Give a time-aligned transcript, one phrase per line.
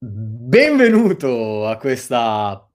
[0.00, 2.70] Benvenuto a questa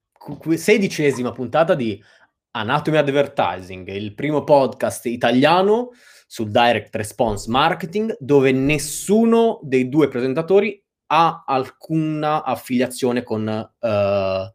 [0.57, 2.03] sedicesima puntata di
[2.51, 5.91] Anatomy Advertising, il primo podcast italiano
[6.27, 10.83] sul direct response marketing dove nessuno dei due presentatori
[11.13, 14.53] ha alcuna affiliazione con uh,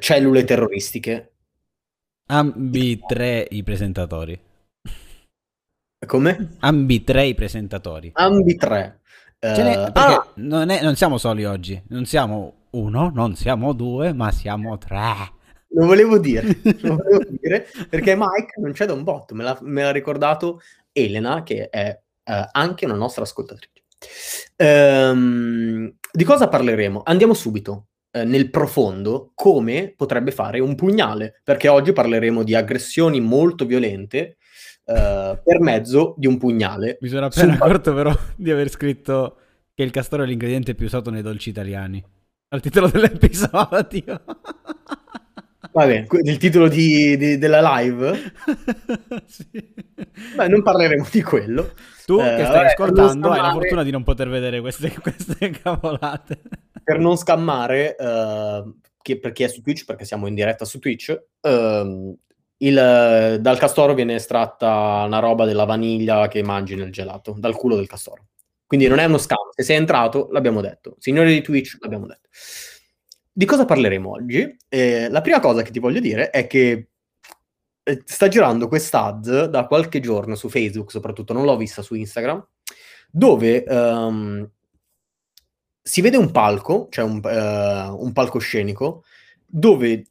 [0.00, 1.32] cellule terroristiche.
[2.30, 4.40] Ambi tre i presentatori.
[6.06, 6.56] Come?
[6.60, 8.12] Ambi tre i presentatori.
[8.14, 9.00] Ambi tre.
[9.40, 10.32] Uh, ah!
[10.34, 15.30] non, è, non siamo soli oggi, non siamo uno, non siamo due, ma siamo tre.
[15.68, 19.56] Lo volevo dire, lo volevo dire perché Mike non c'è da un botto, me l'ha,
[19.60, 23.84] me l'ha ricordato Elena, che è uh, anche una nostra ascoltatrice.
[24.56, 27.02] Um, di cosa parleremo?
[27.04, 33.20] Andiamo subito uh, nel profondo come potrebbe fare un pugnale, perché oggi parleremo di aggressioni
[33.20, 34.37] molto violente
[34.88, 36.98] uh, per mezzo di un pugnale.
[37.00, 39.36] Mi sono appena accorto però di aver scritto
[39.74, 42.02] che il castoro è l'ingrediente più usato nei dolci italiani.
[42.48, 44.22] Al titolo dell'episodio.
[45.70, 48.32] Va bene, il titolo di, di, della live?
[49.26, 49.46] sì.
[50.34, 51.72] Beh, non parleremo di quello.
[52.06, 55.50] Tu eh, che stai vabbè, ascoltando hai la fortuna di non poter vedere queste, queste
[55.50, 56.40] cavolate.
[56.82, 60.78] Per non scammare, uh, chi, per chi è su Twitch, perché siamo in diretta su
[60.78, 62.18] Twitch, uh,
[62.58, 67.76] il, dal castoro viene estratta una roba della vaniglia che mangi nel gelato, dal culo
[67.76, 68.26] del castoro.
[68.66, 69.50] Quindi non è uno scam.
[69.54, 70.96] Se sei entrato, l'abbiamo detto.
[70.98, 72.28] Signori di Twitch, l'abbiamo detto.
[73.32, 74.56] Di cosa parleremo oggi?
[74.68, 76.88] Eh, la prima cosa che ti voglio dire è che
[77.82, 82.46] eh, sta girando quest'ad da qualche giorno su Facebook, soprattutto non l'ho vista su Instagram,
[83.10, 84.46] dove um,
[85.80, 89.04] si vede un palco, cioè un, uh, un palcoscenico,
[89.46, 90.04] dove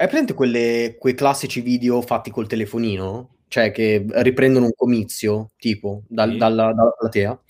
[0.00, 3.36] hai presente quelle, quei classici video fatti col telefonino?
[3.48, 6.36] Cioè che riprendono un comizio, tipo, dal, sì.
[6.36, 7.40] dalla, dalla platea.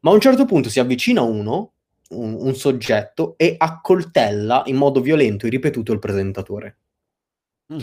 [0.00, 1.72] Ma a un certo punto si avvicina uno
[2.12, 6.76] un, un soggetto e accoltella in modo violento e ripetuto il presentatore.
[7.72, 7.78] Mm.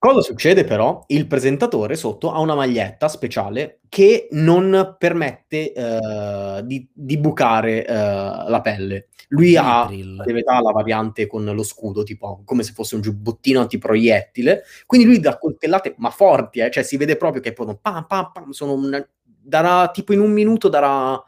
[0.00, 1.02] Cosa succede però?
[1.08, 8.48] Il presentatore sotto ha una maglietta speciale che non permette uh, di, di, bucare uh,
[8.48, 9.08] la pelle.
[9.30, 14.62] Lui ha la variante con lo scudo, tipo come se fosse un giubbottino antiproiettile.
[14.86, 16.70] Quindi lui dà coltellate, ma forti, eh?
[16.70, 20.68] cioè si vede proprio che pam, pam, pam, sono una, darà tipo in un minuto
[20.68, 21.20] darà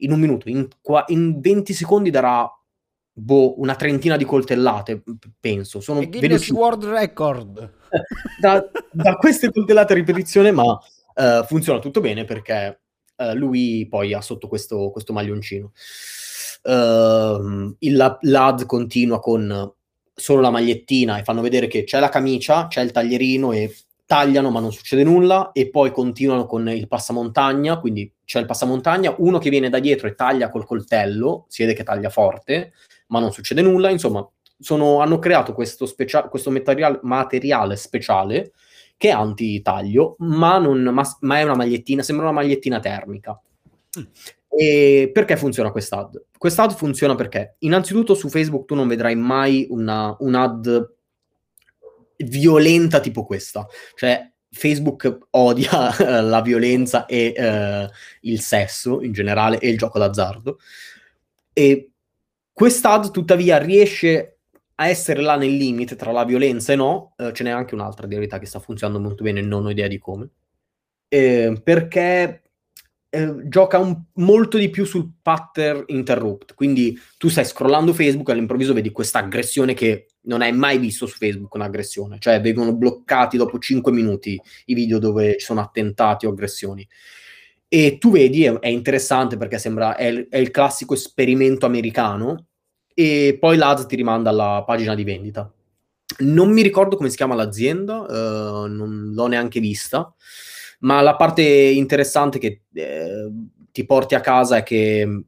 [0.00, 2.48] in un minuto, in, qua, in 20 secondi darà
[3.18, 5.02] boh, una trentina di coltellate,
[5.40, 5.80] penso.
[5.80, 7.72] Sono e Guinness World Record.
[8.40, 12.80] da, da, queste coltellate a ripetizione, ma uh, funziona tutto bene perché
[13.16, 15.72] uh, lui poi ha sotto questo, questo maglioncino.
[16.62, 19.72] Uh, il, l'ad continua con
[20.14, 23.74] solo la magliettina e fanno vedere che c'è la camicia, c'è il taglierino e
[24.04, 29.14] tagliano ma non succede nulla e poi continuano con il passamontagna, quindi c'è il passamontagna,
[29.18, 32.72] uno che viene da dietro e taglia col coltello, si vede che taglia forte,
[33.06, 34.28] ma non succede nulla, insomma,
[34.58, 38.52] sono, hanno creato questo, specia- questo materiale, materiale, speciale
[38.96, 43.38] che è anti-taglio, ma, non, ma, ma, è una magliettina, sembra una magliettina termica.
[43.98, 44.04] Mm.
[44.48, 46.24] E perché funziona quest'ad?
[46.38, 50.94] Quest'ad funziona perché innanzitutto su Facebook tu non vedrai mai una, un'ad
[52.16, 53.66] violenta tipo questa.
[53.94, 57.90] Cioè, Facebook odia uh, la violenza e uh,
[58.22, 60.58] il sesso in generale e il gioco d'azzardo.
[61.52, 61.90] E
[62.56, 64.38] quest'ad tuttavia riesce
[64.76, 67.12] a essere là nel limite tra la violenza e no.
[67.18, 69.88] Uh, ce n'è anche un'altra di verità che sta funzionando molto bene, non ho idea
[69.88, 70.30] di come.
[71.06, 72.44] Eh, perché
[73.10, 76.54] eh, gioca un, molto di più sul pattern interrupt.
[76.54, 81.04] Quindi tu stai scrollando Facebook e all'improvviso vedi questa aggressione che non hai mai visto
[81.04, 86.24] su Facebook un'aggressione, cioè vengono bloccati dopo 5 minuti i video dove ci sono attentati
[86.24, 86.88] o aggressioni.
[87.68, 92.46] E tu vedi, è, è interessante perché sembra, è, è, il classico esperimento americano,
[92.94, 95.52] e poi l'AD ti rimanda alla pagina di vendita.
[96.18, 100.14] Non mi ricordo come si chiama l'azienda, uh, non l'ho neanche vista,
[100.80, 103.30] ma la parte interessante che eh,
[103.72, 105.24] ti porti a casa è che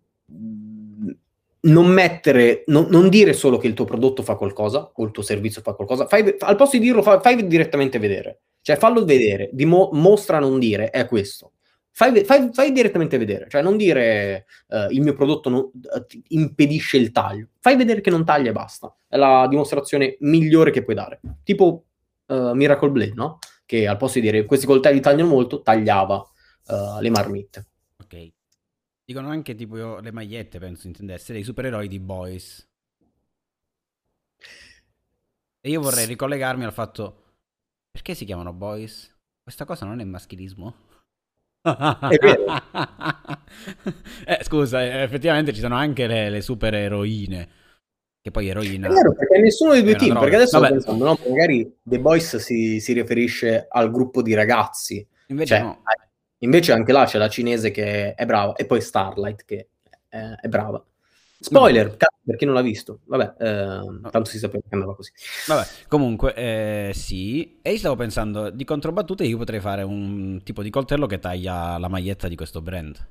[1.60, 5.22] non mettere, non, non, dire solo che il tuo prodotto fa qualcosa o il tuo
[5.22, 8.40] servizio fa qualcosa, fai, al posto di dirlo, fai, fai direttamente vedere.
[8.60, 11.52] Cioè, fallo vedere, dimo, mostra non dire, è questo.
[11.98, 16.96] Fai, fai, fai direttamente vedere, cioè non dire uh, il mio prodotto non, uh, impedisce
[16.96, 20.94] il taglio, fai vedere che non taglia e basta, è la dimostrazione migliore che puoi
[20.94, 21.86] dare, tipo
[22.26, 23.38] uh, Miracle Blade, no?
[23.66, 26.24] Che al posto di dire questi coltelli tagliano molto, tagliava
[27.00, 27.66] le marmitte.
[27.96, 28.28] Ok.
[29.02, 32.68] Dicono anche tipo le magliette, penso intendesse, dei supereroi di Boys.
[35.60, 37.22] E io vorrei ricollegarmi al fatto
[37.90, 39.14] perché si chiamano Boys?
[39.42, 40.87] Questa cosa non è maschilismo?
[41.62, 42.44] È vero.
[44.26, 47.48] eh, scusa, eh, effettivamente ci sono anche le, le super eroine.
[48.20, 48.88] Che poi eroina.
[48.88, 50.10] È vero, perché nessuno dei due team.
[50.10, 50.20] Droga.
[50.20, 55.06] Perché adesso sto pensando, no, magari The Boys si, si, riferisce al gruppo di ragazzi.
[55.28, 55.82] Invece cioè, no.
[56.38, 59.68] Invece anche là c'è la cinese che è brava, e poi Starlight che
[60.08, 60.82] è, è brava.
[61.40, 61.96] Spoiler, no.
[62.24, 63.00] per chi non l'ha visto.
[63.04, 65.12] Vabbè, eh, tanto si sapeva che andava così.
[65.46, 67.58] Vabbè, comunque, eh, sì.
[67.62, 71.78] E io stavo pensando, di controbattute io potrei fare un tipo di coltello che taglia
[71.78, 73.06] la maglietta di questo brand.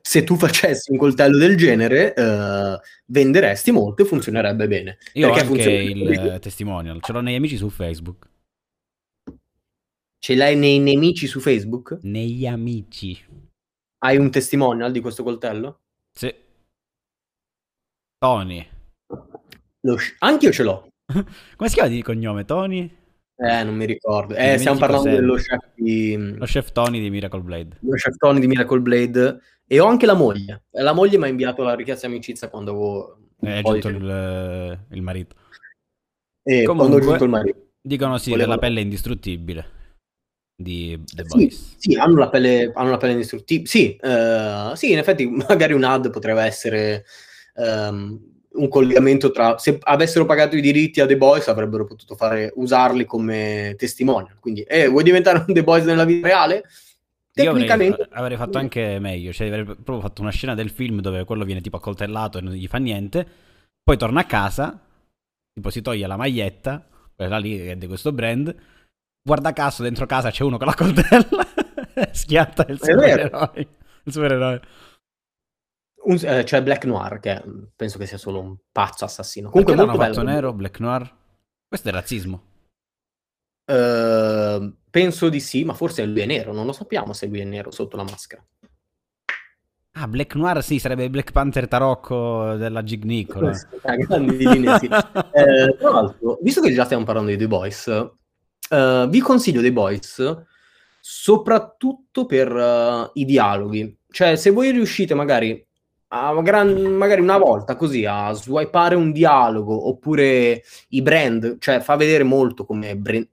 [0.00, 4.98] Se tu facessi un coltello del genere, eh, venderesti molto e funzionerebbe bene.
[5.14, 6.38] Io ho anche il bene.
[6.38, 8.28] testimonial, ce l'ho nei amici su Facebook.
[10.18, 11.98] Ce l'hai nei nemici su Facebook?
[12.02, 13.18] Negli amici.
[13.98, 15.80] Hai un testimonial di questo coltello?
[16.12, 16.32] Sì.
[18.22, 18.64] Tony.
[19.96, 20.92] Sh- Anche io ce l'ho.
[21.56, 22.44] Come si chiama di cognome?
[22.44, 22.88] Tony?
[23.34, 24.36] Eh, non mi ricordo.
[24.36, 25.20] Eh, stiamo parlando sempre.
[25.20, 26.16] dello chef di...
[26.36, 27.78] Lo chef Tony di Miracle Blade.
[27.80, 29.40] Lo chef Tony di Miracle Blade.
[29.66, 30.66] E ho anche la moglie.
[30.70, 33.18] La moglie mi ha inviato la richiesta di amicizia quando avevo...
[33.40, 35.34] Eh, è giunto il, il, marito.
[36.44, 37.70] E Comunque, quando ho giunto il marito.
[37.80, 38.50] Dicono sì, Volevo...
[38.50, 39.66] la pelle indistruttibile
[40.54, 41.74] di The Boys.
[41.76, 43.66] Sì, sì hanno, la pelle, hanno la pelle indistruttibile.
[43.66, 47.04] Sì, uh, sì, in effetti magari un ad potrebbe essere
[47.54, 52.52] um, un collegamento tra se avessero pagato i diritti a The Boys avrebbero potuto fare,
[52.54, 54.36] usarli come testimonial.
[54.40, 56.64] Quindi eh, vuoi diventare un The Boys nella vita reale?
[57.32, 61.00] Tecnicamente Io avrei, avrei fatto anche meglio cioè avrei proprio fatto una scena del film
[61.00, 63.26] dove quello viene tipo accoltellato e non gli fa niente
[63.82, 64.78] poi torna a casa
[65.50, 68.54] tipo si toglie la maglietta quella lì è di questo brand
[69.22, 71.46] guarda caso dentro casa c'è uno con la coltella
[72.12, 73.68] schiatta il supereroe
[74.04, 74.60] il supereroe
[76.04, 77.42] un, eh, cioè Black Noir, che
[77.74, 79.50] penso che sia solo un pazzo assassino.
[79.50, 80.22] Comunque Perché fatto bello.
[80.22, 81.14] nero, Black Noir?
[81.68, 82.42] Questo è razzismo.
[83.64, 87.44] Uh, penso di sì, ma forse lui è nero, non lo sappiamo se lui è
[87.44, 88.44] nero sotto la maschera.
[89.92, 93.52] Ah, Black Noir sì, sarebbe Black Panther tarocco della Gig Nicola.
[93.82, 94.86] Ah, grandi linee, sì.
[95.32, 99.72] eh, tra l'altro, visto che già stiamo parlando di The Boys, uh, vi consiglio The
[99.72, 100.44] Boys
[101.04, 103.98] soprattutto per uh, i dialoghi.
[104.08, 105.66] Cioè, se voi riuscite magari
[106.42, 112.22] gran, magari una volta così a swipeare un dialogo oppure i brand, cioè fa vedere
[112.22, 113.26] molto come, brand,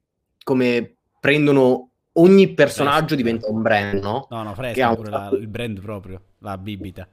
[0.44, 3.16] come prendono ogni personaggio fresca.
[3.16, 4.28] diventa un brand, no?
[4.30, 7.08] No, no, fresca pure la, il brand proprio, la bibita.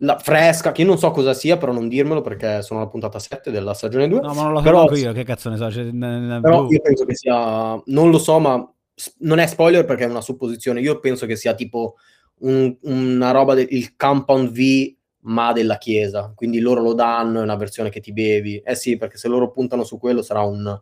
[0.00, 3.18] La fresca, che io non so cosa sia, però non dirmelo perché sono alla puntata
[3.18, 4.20] 7 della stagione 2.
[4.20, 5.70] No, ma non lo so io, che cazzo ne so.
[5.70, 8.72] Cioè, ne, però io penso che sia, non lo so, ma
[9.18, 10.80] non è spoiler perché è una supposizione.
[10.80, 11.96] Io penso che sia tipo
[12.40, 14.94] un, una roba del compound V
[15.26, 18.58] ma della chiesa, quindi loro lo danno, è una versione che ti bevi.
[18.58, 20.80] Eh sì, perché se loro puntano su quello sarà un,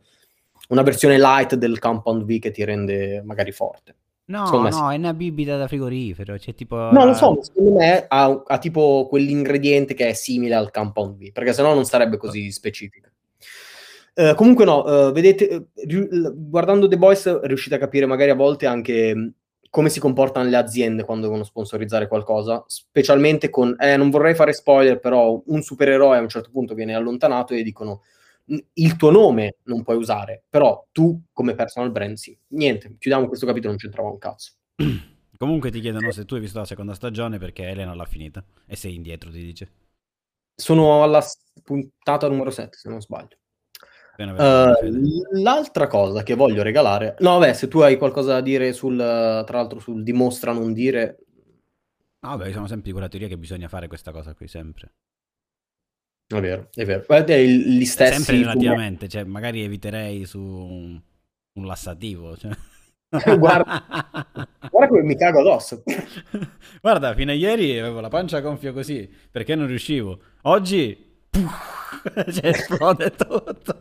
[0.68, 3.96] una versione light del compound V che ti rende magari forte.
[4.26, 4.94] No, no, sì.
[4.94, 6.76] è una bibita da frigorifero, cioè tipo...
[6.76, 11.32] No, lo so, secondo me ha, ha, tipo quell'ingrediente che è simile al compound V,
[11.32, 13.10] perché sennò non sarebbe così specifica.
[14.14, 18.64] Uh, comunque no, uh, vedete, uh, guardando The Boys riuscite a capire magari a volte
[18.64, 19.32] anche
[19.74, 24.52] come si comportano le aziende quando devono sponsorizzare qualcosa, specialmente con, eh, non vorrei fare
[24.52, 28.02] spoiler, però un supereroe a un certo punto viene allontanato e dicono
[28.44, 32.38] il tuo nome non puoi usare, però tu come personal brand sì.
[32.50, 34.52] Niente, chiudiamo questo capitolo, non c'entrava un cazzo.
[35.36, 38.76] Comunque ti chiedono se tu hai visto la seconda stagione perché Elena l'ha finita e
[38.76, 39.72] sei indietro, ti dice.
[40.54, 41.20] Sono alla
[41.64, 43.38] puntata numero 7, se non sbaglio.
[44.16, 48.96] Uh, l'altra cosa che voglio regalare, no, vabbè, se tu hai qualcosa da dire sul
[48.96, 51.18] tra l'altro sul dimostra non dire.
[52.20, 54.92] No, vabbè, siamo sempre di quella teoria che bisogna fare questa cosa qui sempre.
[56.26, 57.04] È vero, è vero.
[57.06, 58.22] Guardate, gli stessi.
[58.22, 61.00] Sempre relativamente, cioè, magari eviterei su un,
[61.52, 62.36] un lassativo.
[62.36, 62.52] Cioè.
[63.36, 63.84] guarda,
[64.70, 65.82] guarda come mi cago addosso.
[66.80, 70.20] guarda, fino a ieri avevo la pancia gonfia così perché non riuscivo.
[70.42, 71.13] Oggi
[72.32, 73.80] cioè, esplode tutto.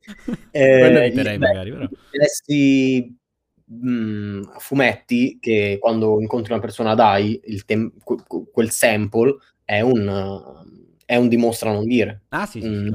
[0.50, 1.86] eh, Quello eviterei magari, però.
[2.10, 3.14] Lessi
[3.64, 10.64] mh, fumetti che quando incontri una persona dai il tem- quel sample è un,
[11.04, 12.22] è un dimostra non dire.
[12.28, 12.88] Ah sì, sì, mm.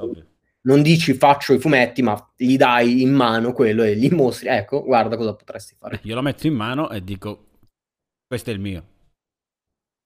[0.62, 4.84] non dici faccio i fumetti, ma gli dai in mano quello e gli mostri, ecco,
[4.84, 6.00] guarda cosa potresti fare.
[6.04, 7.46] Io lo metto in mano e dico,
[8.28, 8.94] questo è il mio.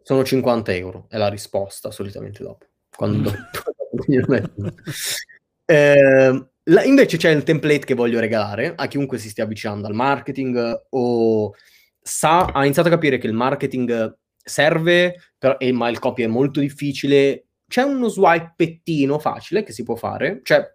[0.01, 2.65] Sono 50 euro, è la risposta solitamente dopo.
[2.95, 3.31] Quando
[5.65, 9.93] eh, la, invece c'è il template che voglio regalare a chiunque si stia avvicinando al
[9.93, 11.53] marketing o
[12.01, 16.27] sa, ha iniziato a capire che il marketing serve, per, eh, ma il copy è
[16.27, 17.45] molto difficile.
[17.67, 20.65] C'è uno swipettino facile che si può fare, cioè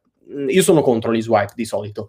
[0.48, 2.08] io sono contro gli swipe di solito,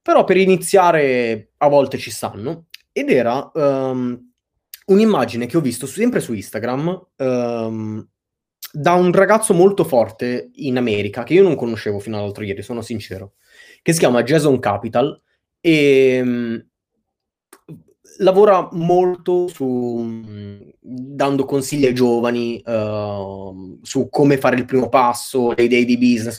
[0.00, 2.66] però per iniziare a volte ci stanno.
[2.92, 4.32] Ed era um,
[4.86, 8.08] un'immagine che ho visto sempre su Instagram um,
[8.78, 12.82] da un ragazzo molto forte in America, che io non conoscevo fino all'altro ieri, sono
[12.82, 13.32] sincero,
[13.80, 15.18] che si chiama Jason Capital
[15.62, 16.66] e um,
[18.18, 25.62] lavora molto su dando consigli ai giovani uh, su come fare il primo passo, le
[25.62, 26.38] idee di business.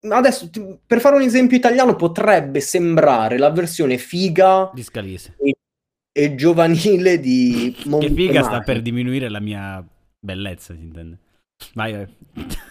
[0.00, 0.50] Adesso,
[0.84, 5.54] per fare un esempio italiano, potrebbe sembrare la versione figa di Scalise e,
[6.12, 9.82] e giovanile di Che figa sta per diminuire la mia
[10.20, 11.20] bellezza, si intende.
[11.74, 12.16] Vai, vai.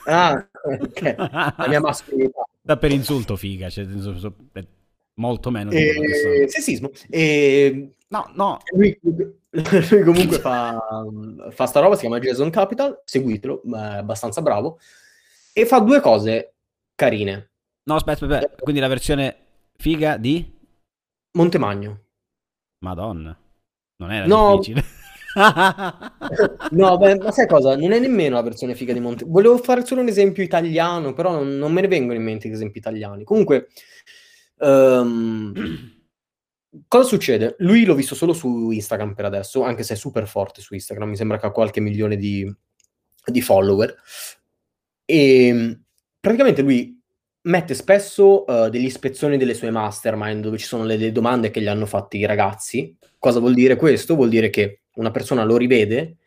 [0.05, 1.15] Ah, ok.
[1.57, 2.43] La mia mascolinità.
[2.61, 3.85] Sta per insulto figa, cioè,
[5.15, 6.47] molto meno di e...
[6.47, 6.91] sessismo.
[7.09, 7.93] E...
[8.09, 8.59] No, no.
[8.73, 10.81] Lui, lui comunque fa,
[11.49, 14.79] fa sta roba, si chiama Jason Capital, seguitelo, è abbastanza bravo,
[15.51, 16.53] e fa due cose
[16.95, 17.51] carine.
[17.83, 19.37] No, aspetta, aspetta, quindi la versione
[19.75, 20.55] figa di?
[21.31, 22.01] Montemagno.
[22.79, 23.37] Madonna,
[23.97, 24.57] non era no.
[24.57, 24.83] difficile.
[26.71, 27.75] No, beh, ma sai cosa?
[27.75, 29.25] Non è nemmeno la versione figa di Monte.
[29.27, 32.79] Volevo fare solo un esempio italiano, però non, non me ne vengono in mente esempi
[32.79, 33.23] italiani.
[33.23, 33.67] Comunque,
[34.57, 35.53] um,
[36.87, 37.55] cosa succede?
[37.59, 41.09] Lui l'ho visto solo su Instagram per adesso, anche se è super forte su Instagram.
[41.09, 42.51] Mi sembra che ha qualche milione di,
[43.25, 43.95] di follower.
[45.05, 45.79] E
[46.19, 46.99] praticamente lui
[47.41, 51.61] mette spesso uh, delle ispezioni delle sue mastermind dove ci sono le, le domande che
[51.61, 52.97] gli hanno fatto i ragazzi.
[53.19, 54.15] Cosa vuol dire questo?
[54.15, 56.17] Vuol dire che una persona lo rivede,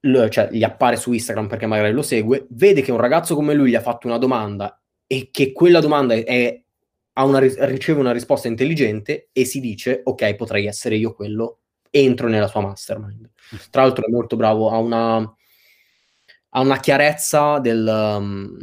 [0.00, 3.54] lo, cioè gli appare su Instagram perché magari lo segue, vede che un ragazzo come
[3.54, 6.62] lui gli ha fatto una domanda e che quella domanda è,
[7.14, 11.60] una, riceve una risposta intelligente e si dice ok, potrei essere io quello,
[11.90, 13.30] entro nella sua mastermind.
[13.70, 18.56] Tra l'altro è molto bravo, ha una, ha una chiarezza del, um,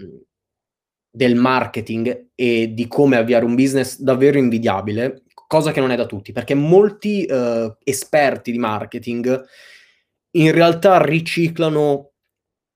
[1.10, 6.06] del marketing e di come avviare un business davvero invidiabile cosa che non è da
[6.06, 9.44] tutti, perché molti uh, esperti di marketing
[10.32, 12.12] in realtà riciclano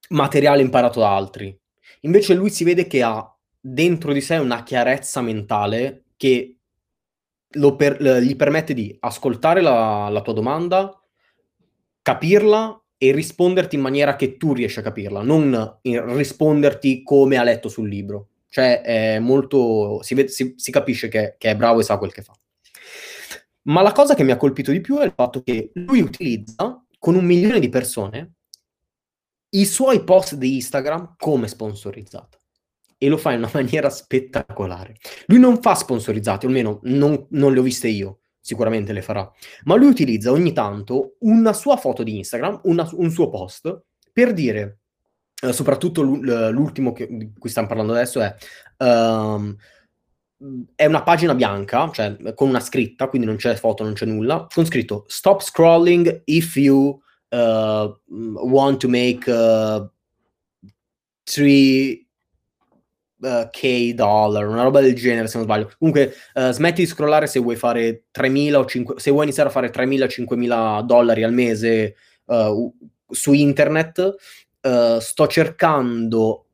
[0.09, 1.57] materiale imparato da altri.
[2.01, 6.57] Invece lui si vede che ha dentro di sé una chiarezza mentale che
[7.77, 11.01] per, gli permette di ascoltare la, la tua domanda,
[12.01, 17.69] capirla e risponderti in maniera che tu riesci a capirla, non risponderti come ha letto
[17.69, 18.31] sul libro.
[18.49, 20.03] Cioè, è molto.
[20.03, 22.33] Si, si, si capisce che, che, è bravo e sa quel che fa.
[23.67, 26.83] Ma la cosa che mi ha colpito di più è il fatto che lui utilizza
[26.99, 28.33] con un milione di persone
[29.49, 32.37] i suoi post di Instagram come sponsorizzati
[32.97, 34.97] e lo fa in una maniera spettacolare.
[35.27, 39.29] Lui non fa sponsorizzati, almeno non, non le ho viste io, sicuramente le farà,
[39.63, 44.33] ma lui utilizza ogni tanto una sua foto di Instagram, una, un suo post, per
[44.33, 44.79] dire,
[45.41, 48.33] eh, soprattutto l'ultimo che, di cui stiamo parlando adesso è...
[48.77, 49.55] Um,
[50.75, 54.47] è una pagina bianca, cioè con una scritta, quindi non c'è foto, non c'è nulla,
[54.53, 56.99] con scritto stop scrolling if you
[57.29, 59.89] uh, want to make uh,
[61.23, 62.05] 3
[63.19, 65.71] uh, dollar, una roba del genere se non sbaglio.
[65.77, 69.51] Comunque uh, smetti di scrollare se vuoi fare 3.000 o 5, se vuoi iniziare a
[69.51, 72.73] fare 3.000 5.000 dollari al mese uh,
[73.09, 74.15] su internet.
[74.61, 76.44] Uh, sto cercando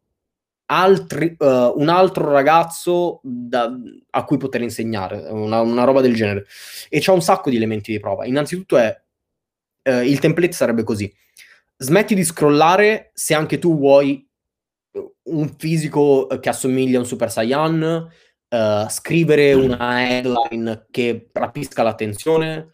[0.72, 3.70] altri, uh, un altro ragazzo da,
[4.12, 6.46] a cui poter insegnare, una, una, roba del genere.
[6.90, 8.26] E c'è un sacco di elementi di prova.
[8.26, 9.02] Innanzitutto è,
[9.90, 11.14] uh, il template sarebbe così.
[11.78, 14.26] Smetti di scrollare se anche tu vuoi
[15.24, 18.10] un fisico che assomiglia a un Super Saiyan,
[18.50, 22.72] uh, scrivere una headline che rapisca l'attenzione,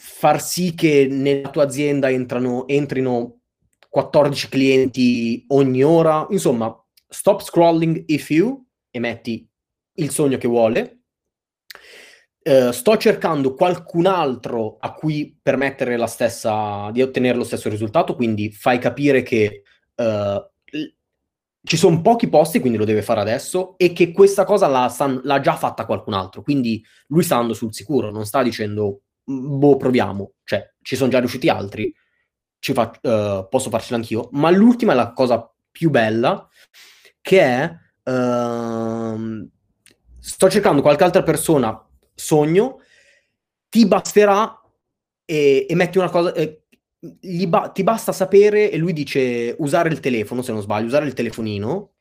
[0.00, 3.37] far sì che nella tua azienda entrano, entrino
[3.88, 6.74] 14 clienti ogni ora, insomma,
[7.08, 9.48] stop scrolling if you e metti
[9.94, 10.94] il sogno che vuole.
[12.42, 18.14] Uh, sto cercando qualcun altro a cui permettere la stessa, di ottenere lo stesso risultato,
[18.14, 19.62] quindi fai capire che
[19.96, 20.88] uh,
[21.62, 25.40] ci sono pochi posti, quindi lo deve fare adesso, e che questa cosa l'ha, l'ha
[25.40, 30.32] già fatta qualcun altro, quindi lui sta andando sul sicuro, non sta dicendo, boh, proviamo,
[30.44, 31.92] cioè, ci sono già riusciti altri,
[32.60, 36.48] fa, uh, posso farcela anch'io, ma l'ultima è la cosa più bella,
[37.20, 39.48] che è uh,
[40.18, 42.80] sto cercando qualche altra persona, sogno,
[43.68, 44.60] ti basterà
[45.24, 46.32] e, e metti una cosa...
[46.32, 46.62] Eh,
[47.46, 51.12] ba- ti basta sapere, e lui dice usare il telefono, se non sbaglio, usare il
[51.12, 51.92] telefonino,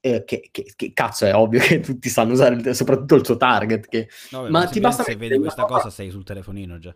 [0.00, 3.36] eh, che, che, che, cazzo è ovvio che tutti sanno usare il, soprattutto il suo
[3.36, 3.88] target.
[3.88, 4.08] Che...
[4.30, 6.94] No, beh, ma ti basta se vedi questa cosa sei sul telefonino già.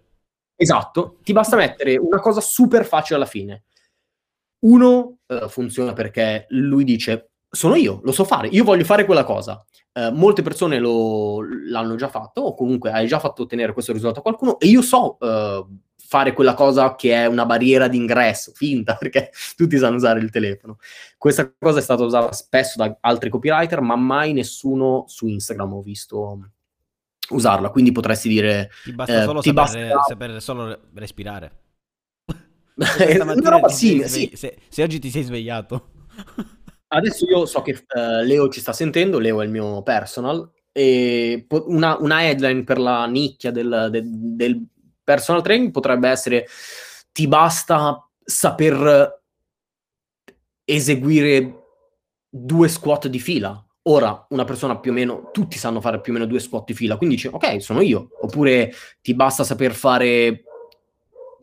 [0.63, 3.65] Esatto, ti basta mettere una cosa super facile alla fine.
[4.67, 9.25] Uno uh, funziona perché lui dice sono io, lo so fare, io voglio fare quella
[9.25, 9.65] cosa.
[9.95, 14.21] Uh, molte persone lo, l'hanno già fatto o comunque hai già fatto ottenere questo risultato
[14.21, 18.97] a qualcuno e io so uh, fare quella cosa che è una barriera d'ingresso, finta,
[19.01, 20.77] perché tutti sanno usare il telefono.
[21.17, 25.81] Questa cosa è stata usata spesso da altri copywriter, ma mai nessuno su Instagram ho
[25.81, 26.51] visto
[27.31, 28.71] usarla, quindi potresti dire...
[28.85, 30.03] Ti basta solo ti sapere, basta...
[30.09, 31.59] sapere solo respirare.
[33.43, 34.31] roba sì, sì.
[34.35, 35.91] Se, se oggi ti sei svegliato.
[36.89, 41.47] Adesso io so che uh, Leo ci sta sentendo, Leo è il mio personal, e
[41.49, 44.67] una, una headline per la nicchia del, del, del,
[45.03, 46.47] personal training potrebbe essere
[47.11, 49.23] ti basta saper
[50.65, 51.63] eseguire
[52.29, 53.65] due squat di fila.
[53.91, 56.75] Ora, una persona più o meno, tutti sanno fare più o meno due squat di
[56.75, 58.11] fila, quindi dice, ok, sono io.
[58.21, 60.45] Oppure ti basta saper fare...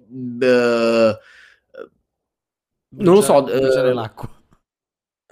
[0.10, 1.16] Uh,
[2.89, 3.44] non lo so.
[3.44, 4.38] Bruciare uh, l'acqua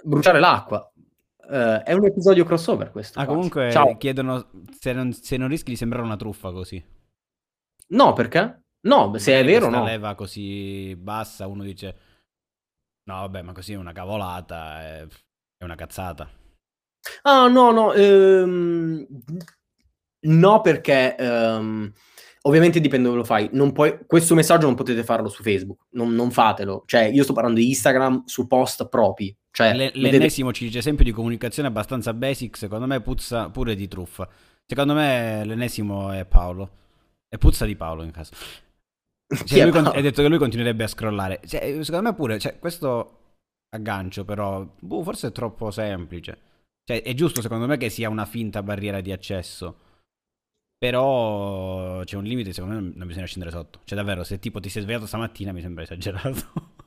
[0.06, 0.90] bruciare l'acqua.
[1.36, 3.20] Uh, è un episodio crossover questo.
[3.20, 3.34] Ah, qua.
[3.34, 3.96] comunque Ciao.
[3.96, 6.82] chiedono se non, se non, rischi di sembrare una truffa così.
[7.88, 8.62] No, perché?
[8.86, 9.84] No, se è vero no.
[9.84, 11.98] leva così bassa, uno dice
[13.04, 15.06] no, vabbè, ma così è una cavolata, è,
[15.56, 16.28] è una cazzata.
[17.22, 19.06] Ah, no, no, ehm...
[20.20, 21.92] no perché ehm
[22.46, 23.50] Ovviamente dipende dove lo fai.
[23.72, 26.84] Puoi, questo messaggio non potete farlo su Facebook, non, non, fatelo.
[26.86, 29.36] Cioè, io sto parlando di Instagram su post propri.
[29.50, 33.88] Cioè, L- l'ennesimo ci dice esempio di comunicazione abbastanza basic, secondo me puzza pure di
[33.88, 34.28] truffa.
[34.64, 36.70] Secondo me l'ennesimo è Paolo.
[37.28, 38.32] E puzza di Paolo in caso.
[39.44, 41.40] Cioè, con- hai detto che lui continuerebbe a scrollare.
[41.44, 43.22] Cioè, secondo me pure, cioè, questo
[43.70, 46.38] aggancio però, boh, forse è troppo semplice.
[46.88, 49.80] Cioè, è giusto secondo me che sia una finta barriera di accesso.
[50.78, 53.80] Però c'è un limite, secondo me non bisogna scendere sotto.
[53.84, 56.74] Cioè, davvero, se tipo ti sei svegliato stamattina mi sembra esagerato.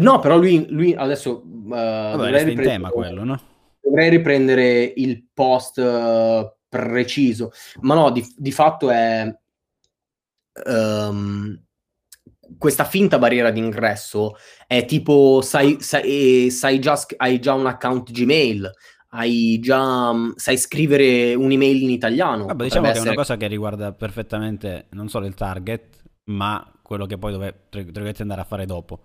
[0.00, 1.42] No, però lui, lui adesso...
[1.46, 3.40] Uh, Vabbè, resta in tema quello, no?
[3.80, 7.52] Dovrei riprendere il post uh, preciso.
[7.82, 9.32] Ma no, di, di fatto è...
[10.66, 11.64] Um,
[12.58, 18.70] questa finta barriera d'ingresso è tipo sai, sai, sai già, hai già un account Gmail,
[19.10, 22.46] hai già mm, sai scrivere un'email in italiano.
[22.46, 23.04] Vabbè, diciamo che essere...
[23.04, 28.22] è una cosa che riguarda perfettamente non solo il target, ma quello che poi dovete
[28.22, 29.00] andare a fare dopo.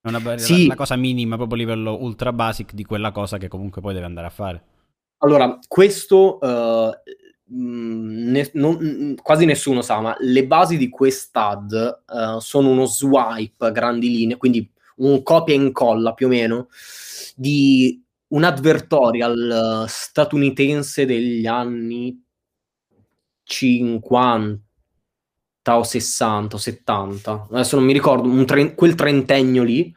[0.00, 0.66] È una, sì.
[0.66, 4.06] una cosa minima, proprio a livello ultra basic di quella cosa che comunque poi deve
[4.06, 4.62] andare a fare.
[5.18, 6.92] Allora, questo uh,
[7.48, 13.70] ne, non, quasi nessuno sa, ma le basi di quest'ad uh, sono uno swipe a
[13.70, 16.68] grandi linee, quindi un copia e incolla più o meno
[17.34, 22.22] di un advertorial statunitense degli anni
[23.44, 24.58] 50
[25.64, 29.94] o 60 o 70, adesso non mi ricordo, tre- quel trentennio lì,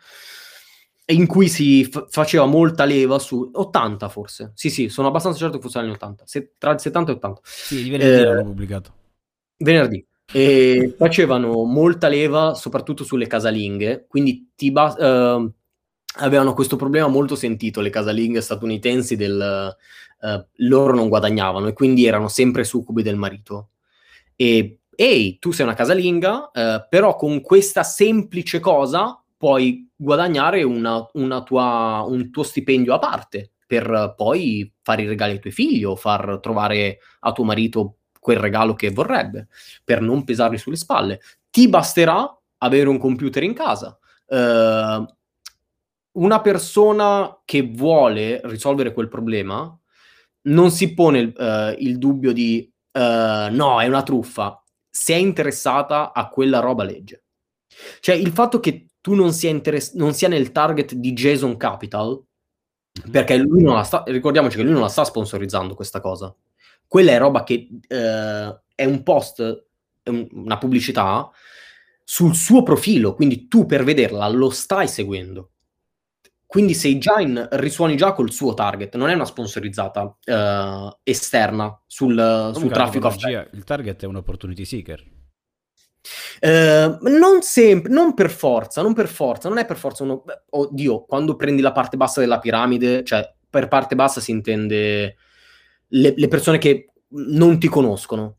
[1.06, 4.52] in cui si f- faceva molta leva su 80 forse.
[4.54, 7.42] Sì, sì, sono abbastanza certo che fosse negli 80, se- tra il 70 e 80.
[7.44, 8.94] Sì, di venerdì eh, l'hanno pubblicato.
[9.58, 10.06] Venerdì.
[10.32, 15.52] E facevano molta leva soprattutto sulle casalinghe, quindi ti ba- uh,
[16.18, 19.76] avevano questo problema molto sentito le casalinghe statunitensi del
[20.22, 23.70] uh, loro non guadagnavano e quindi erano sempre succubi del marito.
[24.36, 31.08] E ehi, tu sei una casalinga, uh, però con questa semplice cosa puoi guadagnare una,
[31.14, 35.84] una tua, un tuo stipendio a parte per poi fare i regali ai tuoi figli
[35.84, 39.48] o far trovare a tuo marito quel regalo che vorrebbe,
[39.84, 41.22] per non pesarli sulle spalle.
[41.50, 43.98] Ti basterà avere un computer in casa.
[44.26, 45.06] Uh,
[46.20, 49.78] una persona che vuole risolvere quel problema
[50.44, 53.00] non si pone uh, il dubbio di uh,
[53.54, 54.62] no, è una truffa.
[54.90, 57.24] Se è interessata a quella roba legge.
[58.00, 62.22] Cioè, il fatto che tu non sia, interess- non sia nel target di Jason Capital,
[63.04, 63.12] mhm.
[63.12, 66.36] perché lui non la sta, ricordiamoci che lui non la sta sponsorizzando questa cosa.
[66.86, 69.68] Quella è roba che uh, è un post,
[70.04, 71.30] è un, una pubblicità
[72.04, 75.52] sul suo profilo, quindi tu per vederla lo stai seguendo.
[76.50, 81.80] Quindi sei già in, risuoni già col suo target, non è una sponsorizzata uh, esterna
[81.86, 83.56] sul, sul traffico affetto.
[83.56, 85.00] Il target è un opportunity seeker.
[86.42, 90.24] Uh, non sempre, non per forza, non per forza, non è per forza uno...
[90.50, 95.18] Oddio, quando prendi la parte bassa della piramide, cioè per parte bassa si intende
[95.86, 98.38] le, le persone che non ti conoscono.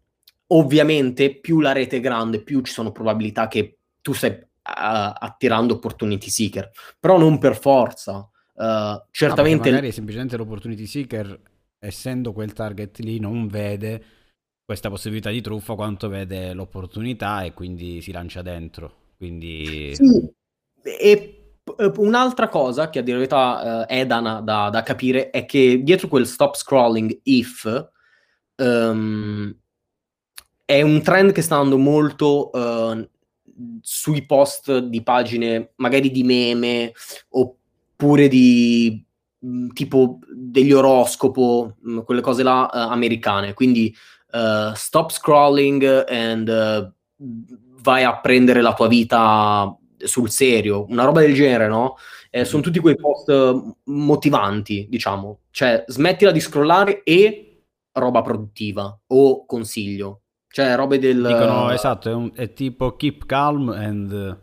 [0.48, 4.36] Ovviamente più la rete è grande, più ci sono probabilità che tu stai
[4.70, 8.28] uh, attirando opportunity seeker, però non per forza.
[8.54, 9.68] Uh, certamente...
[9.68, 11.40] No, magari semplicemente l'opportunity seeker,
[11.78, 14.04] essendo quel target lì, non vede
[14.64, 18.92] questa possibilità di truffa quanto vede l'opportunità e quindi si lancia dentro.
[19.16, 19.94] Quindi...
[19.94, 20.32] Sì,
[20.82, 21.40] e
[21.96, 25.82] un'altra cosa che a dire la verità uh, è da, da, da, capire è che
[25.82, 27.90] dietro quel stop scrolling if
[28.56, 29.54] um,
[30.64, 33.08] è un trend che sta andando molto uh,
[33.80, 36.92] sui post di pagine magari di meme
[37.30, 39.04] oppure di
[39.38, 43.54] mh, tipo degli oroscopo, mh, quelle cose là uh, americane.
[43.54, 43.94] Quindi
[44.32, 46.92] uh, stop scrolling and uh,
[47.82, 51.96] vai a prendere la tua vita sul serio, una roba del genere, no?
[52.30, 53.30] Eh, sono tutti quei post
[53.84, 55.40] motivanti, diciamo.
[55.50, 60.19] Cioè, smettila di scrollare e roba produttiva o consiglio.
[60.52, 61.22] Cioè, robe del...
[61.24, 64.38] Dicono, esatto, è, un, è tipo keep calm and...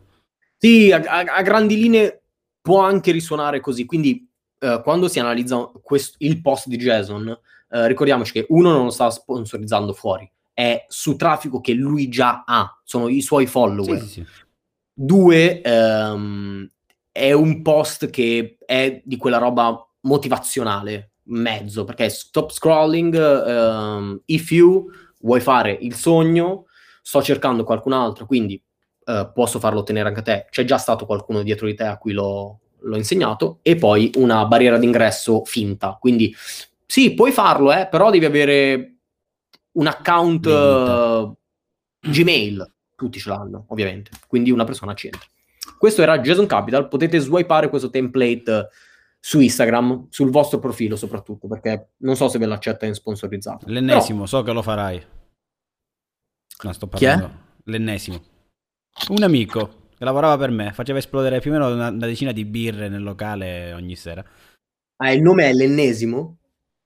[0.57, 2.23] Sì, a, a, a, grandi linee
[2.61, 3.85] può anche risuonare così.
[3.85, 4.27] Quindi,
[4.59, 8.89] uh, quando si analizza quest- il post di Jason, uh, ricordiamoci che uno non lo
[8.89, 13.99] sta sponsorizzando fuori, è su traffico che lui già ha, sono i suoi follower.
[13.99, 14.25] Sì, sì.
[14.93, 16.67] Due, um,
[17.11, 24.51] è un post che è di quella roba motivazionale, mezzo, perché stop scrolling, um, if
[24.51, 24.89] you
[25.19, 26.65] vuoi fare il sogno,
[27.01, 28.61] sto cercando qualcun altro, quindi
[29.05, 31.97] uh, posso farlo ottenere anche a te, c'è già stato qualcuno dietro di te a
[31.97, 36.35] cui l'ho, l'ho insegnato, e poi una barriera d'ingresso finta, quindi
[36.85, 38.95] sì, puoi farlo, eh, però devi avere
[39.73, 41.35] un account uh,
[42.09, 45.27] Gmail, tutti ce l'hanno, ovviamente, quindi una persona ci entra.
[45.77, 48.69] Questo era Jason Capital, potete swipeare questo template
[49.19, 53.65] su Instagram, sul vostro profilo soprattutto, perché non so se ve l'accetta in sponsorizzato.
[53.67, 54.27] L'ennesimo, Però...
[54.27, 55.03] so che lo farai.
[56.63, 57.45] No, sto parlando.
[57.65, 58.21] L'ennesimo.
[59.09, 62.45] Un amico che lavorava per me, faceva esplodere più o meno una, una decina di
[62.45, 64.23] birre nel locale ogni sera.
[64.97, 66.37] Ah, il nome è l'ennesimo?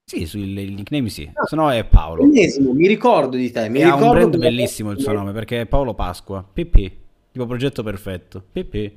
[0.04, 2.22] Sì, sul nickname sì, ah, se no è Paolo.
[2.22, 3.68] L'ennesimo, mi ricordo di te.
[3.68, 6.92] Mi e ricordo ha un brand bellissimo il suo nome, perché è Paolo Pasqua, PP,
[7.30, 8.92] tipo progetto perfetto, PP.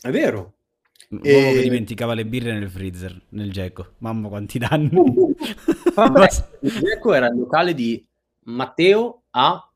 [0.00, 0.54] È vero.
[1.12, 1.52] L'uomo e...
[1.54, 3.94] che dimenticava le birre nel freezer, nel Gecko.
[3.98, 4.90] Mamma quanti danni.
[5.94, 6.28] Vabbè,
[6.60, 8.06] il Gecko era il locale di
[8.44, 9.68] Matteo a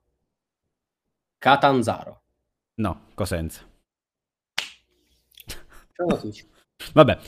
[1.38, 2.22] Catanzaro.
[2.76, 3.62] No, Cosenza.
[5.92, 6.32] Ciao,
[6.92, 7.18] Vabbè.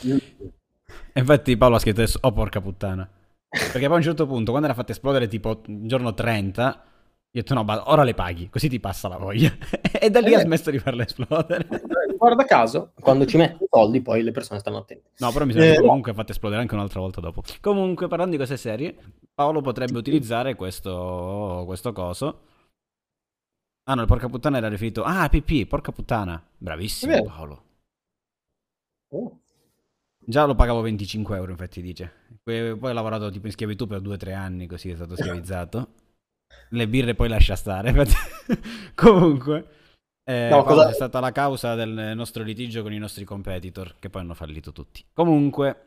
[1.14, 3.08] Infatti Paolo ha scritto adesso, oh porca puttana.
[3.48, 6.84] Perché poi a un certo punto, quando era fatta esplodere tipo giorno 30,
[7.36, 9.52] io ho detto no, ma ora le paghi, così ti passa la voglia.
[10.00, 11.68] e da lì eh, ha smesso di farle esplodere.
[12.16, 15.10] Guarda caso, quando ci metti i soldi poi le persone stanno attente.
[15.18, 17.42] No, però mi sembra eh, comunque fatta esplodere anche un'altra volta dopo.
[17.60, 18.96] Comunque, parlando di cose serie,
[19.34, 22.40] Paolo potrebbe utilizzare questo, questo coso.
[23.84, 25.02] Ah no, il porca puttana era riferito...
[25.02, 26.42] Ah, PP, porca puttana.
[26.56, 27.64] Bravissimo Paolo.
[29.08, 29.40] Oh.
[30.18, 32.10] Già lo pagavo 25 euro, infatti dice.
[32.42, 36.04] Poi, poi ho lavorato tipo in schiavitù per 2-3 anni, così è stato schiavizzato.
[36.70, 37.94] Le birre poi lascia stare.
[38.94, 39.68] Comunque,
[40.28, 40.88] eh, no, cosa...
[40.88, 44.72] è stata la causa del nostro litigio con i nostri competitor, che poi hanno fallito
[44.72, 45.04] tutti.
[45.12, 45.82] Comunque...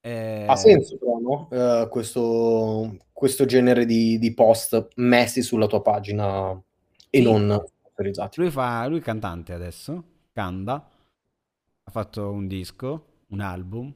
[0.00, 0.46] Eh...
[0.48, 1.48] Ha senso però, no?
[1.50, 6.50] Uh, questo, questo, genere di, di, post messi sulla tua pagina
[7.08, 7.22] e sì.
[7.22, 8.40] non autorizzati.
[8.40, 13.94] Lui, fa, lui è cantante adesso, canta, ha fatto un disco, un album,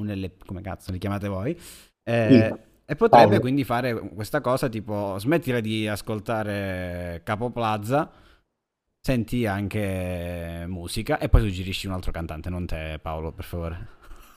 [0.00, 1.58] un LP, come cazzo li chiamate voi,
[2.02, 2.70] eh, sì.
[2.84, 3.40] E potrebbe Paolo.
[3.40, 8.10] quindi fare questa cosa tipo smettila di ascoltare Capo Plaza,
[9.00, 13.88] senti anche musica e poi suggerisci un altro cantante, non te Paolo, per favore.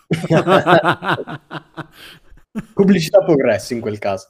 [2.73, 4.29] Pubblicità progresso in quel caso.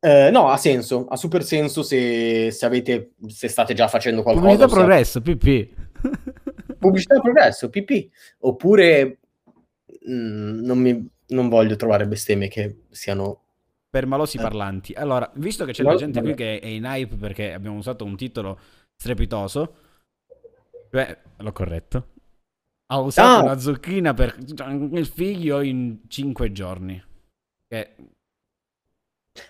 [0.00, 4.46] Eh, no, ha senso, ha super senso se, se, avete, se state già facendo qualcosa.
[4.46, 5.68] Pubblicità progresso, PP.
[6.78, 8.08] Pubblicità progresso, PP.
[8.40, 9.18] Oppure
[10.06, 13.42] mh, mm, non mi non voglio trovare bestemmie che siano
[13.88, 14.42] per malosi eh.
[14.42, 14.92] parlanti.
[14.92, 18.04] Allora, visto che c'è no, la gente qui che è in hype perché abbiamo usato
[18.04, 18.58] un titolo
[18.94, 19.74] strepitoso,
[20.90, 22.08] beh, l'ho corretto.
[22.86, 23.42] Ha usato ah.
[23.42, 27.02] una zucchina per il figlio in 5 giorni.
[27.66, 27.94] Che...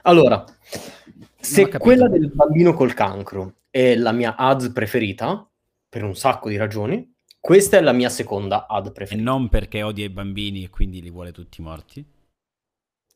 [0.03, 0.45] Allora,
[1.39, 5.49] se quella del bambino col cancro è la mia ads preferita,
[5.89, 7.16] per un sacco di ragioni,
[7.47, 9.23] questa è la mia seconda ad preferita.
[9.23, 12.05] E non perché odia i bambini e quindi li vuole tutti morti?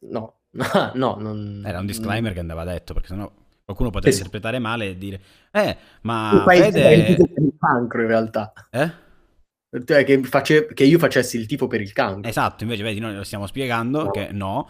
[0.02, 0.42] No,
[0.94, 1.64] no, non...
[1.66, 3.28] Era un disclaimer che andava detto, perché sennò
[3.64, 7.16] qualcuno poteva sì, interpretare male e dire Eh, ma Fede...
[7.18, 8.52] il cancro in realtà.
[8.70, 8.90] Eh?
[9.84, 10.72] Cioè, che, face...
[10.74, 12.30] che, io facessi il tifo per il cancro.
[12.30, 14.10] Esatto, invece vedi, noi lo stiamo spiegando no.
[14.12, 14.68] che no,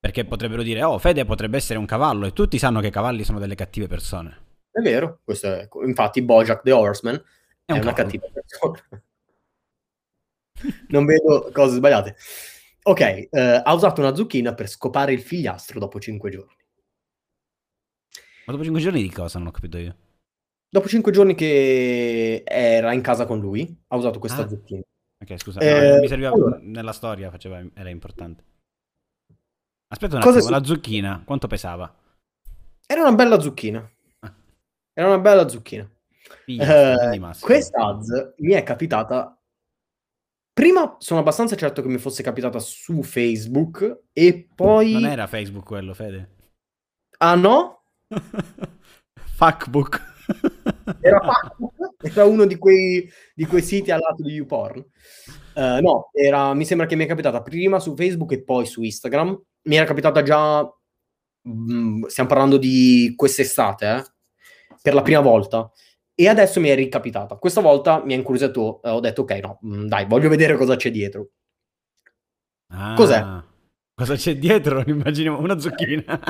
[0.00, 3.24] perché potrebbero dire, oh, Fede potrebbe essere un cavallo, e tutti sanno che i cavalli
[3.24, 4.38] sono delle cattive persone.
[4.70, 5.68] È vero, questo è...
[5.84, 7.22] infatti Bojack the Horseman
[7.64, 9.02] è, è una cattiva persona.
[10.88, 12.16] non vedo cose sbagliate.
[12.84, 13.28] Ok, eh,
[13.62, 16.56] ha usato una zucchina per scopare il figliastro dopo cinque giorni.
[18.44, 19.38] Ma dopo cinque giorni di cosa?
[19.38, 19.96] Non ho capito io.
[20.68, 24.48] Dopo cinque giorni che era in casa con lui, ha usato questa ah.
[24.48, 24.82] zucchina.
[25.22, 26.58] Ok, scusa, eh, no, mi serviva allora.
[26.60, 28.42] nella storia, faceva, era importante.
[29.86, 31.94] Aspetta un attimo, Cosa la zucchina, quanto pesava?
[32.86, 33.88] Era una bella zucchina.
[34.20, 34.34] Ah.
[34.92, 35.88] Era una bella zucchina.
[36.46, 39.36] Eh, questa ads mi è capitata
[40.54, 44.92] Prima sono abbastanza certo che mi fosse capitata su Facebook e poi...
[44.92, 46.28] Non era Facebook quello, Fede.
[47.18, 47.84] Ah no?
[49.34, 50.10] Fuckbook.
[51.00, 51.96] Era Fuckbook?
[52.02, 54.84] Era uno di quei, di quei siti al lato di YouPorn.
[55.54, 58.82] Uh, no, era, mi sembra che mi è capitata prima su Facebook e poi su
[58.82, 59.40] Instagram.
[59.62, 64.04] Mi era capitata già, mh, mm, stiamo parlando di quest'estate, eh,
[64.82, 65.70] per la prima volta.
[66.14, 67.36] E adesso mi è ricapitata.
[67.36, 70.76] Questa volta mi ha incuriosito, eh, ho detto ok, no, mm, dai, voglio vedere cosa
[70.76, 71.30] c'è dietro.
[72.68, 73.42] Ah, Cos'è?
[73.94, 74.82] Cosa c'è dietro?
[74.86, 76.20] Immaginiamo una zucchina.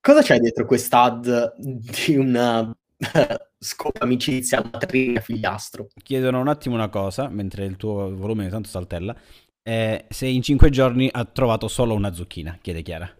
[0.00, 2.74] cosa c'è dietro quest'ad di una
[3.58, 5.88] scopa amicizia matrigna figliastro?
[6.02, 9.14] Chiedono un attimo una cosa, mentre il tuo volume tanto saltella.
[9.62, 13.14] Eh, se in cinque giorni ha trovato solo una zucchina, chiede Chiara.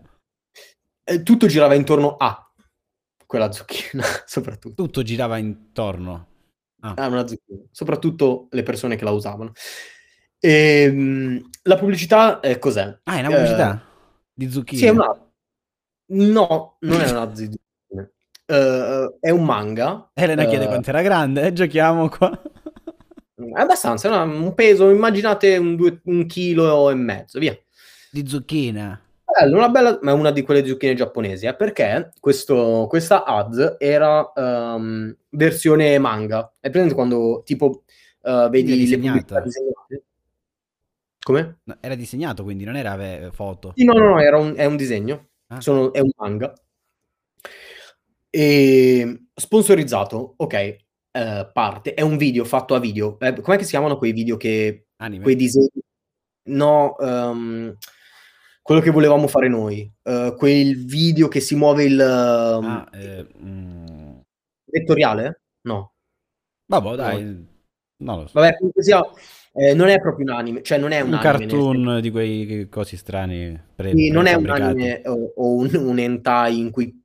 [1.05, 2.50] Eh, tutto girava intorno a
[3.31, 4.83] quella zucchina, soprattutto.
[4.83, 6.27] Tutto girava intorno.
[6.81, 6.95] Ah.
[6.97, 7.61] ah, una zucchina.
[7.71, 9.53] Soprattutto le persone che la usavano.
[10.41, 12.99] E, ehm, la pubblicità eh, cos'è?
[13.05, 14.81] Ah, è una pubblicità eh, di zucchine?
[14.81, 15.31] Sì, è una...
[16.07, 17.61] No, non è una zucchina.
[18.51, 20.11] Uh, è un manga.
[20.13, 21.53] Elena uh, chiede quanto era grande, eh?
[21.53, 22.33] giochiamo qua.
[22.33, 24.45] È abbastanza, no?
[24.45, 27.57] un peso, immaginate un, due, un chilo e mezzo, via.
[28.11, 29.01] Di zucchina
[29.39, 33.77] bello, una bella, ma è una di quelle zucchine giapponesi, eh, perché questo, questa ads
[33.79, 36.53] era um, versione manga.
[36.61, 37.85] È presente quando tipo
[38.23, 39.43] uh, vedi le disegnate?
[41.23, 41.59] Come?
[41.65, 43.73] No, era disegnato, quindi non era foto.
[43.77, 45.29] Sì, no, no, no, era un, è un disegno.
[45.49, 45.61] Ah.
[45.61, 46.53] Sono, è un manga.
[48.31, 50.77] E sponsorizzato, ok,
[51.13, 51.95] uh, parte.
[51.95, 53.19] È un video fatto a video.
[53.21, 54.87] Eh, com'è che si chiamano quei video che...
[54.97, 55.23] Anime.
[55.23, 55.69] Quei disegni...
[56.43, 57.77] No, um,
[58.63, 63.27] quello che volevamo fare noi, uh, quel video che si muove il uh, ah, eh,
[63.43, 64.19] mm.
[64.65, 65.41] vettoriale?
[65.63, 65.93] No.
[66.67, 67.45] Vabbè, dai, no.
[67.97, 68.41] non lo so.
[68.41, 69.03] Vabbè, comunque sia,
[69.53, 72.97] eh, non è proprio un anime, cioè non è un, un cartoon di quei cosi
[72.97, 73.61] strani.
[73.75, 76.97] Pre- sì, non è un anime o, o un, un hentai in cui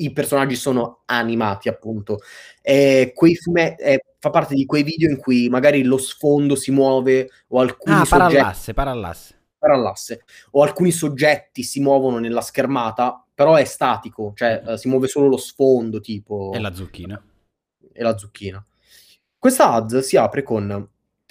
[0.00, 2.18] i personaggi sono animati, appunto.
[2.60, 6.70] E quei fumetti, eh, fa parte di quei video in cui magari lo sfondo si
[6.70, 8.34] muove o alcuni ah, soggetti...
[8.34, 9.37] parallasse, parallasse
[9.74, 15.06] all'asse o alcuni soggetti si muovono nella schermata, però è statico, cioè uh, si muove
[15.06, 16.52] solo lo sfondo, tipo...
[16.52, 17.22] E la zucchina.
[17.92, 18.64] E la zucchina.
[19.38, 20.68] Questa ads si apre con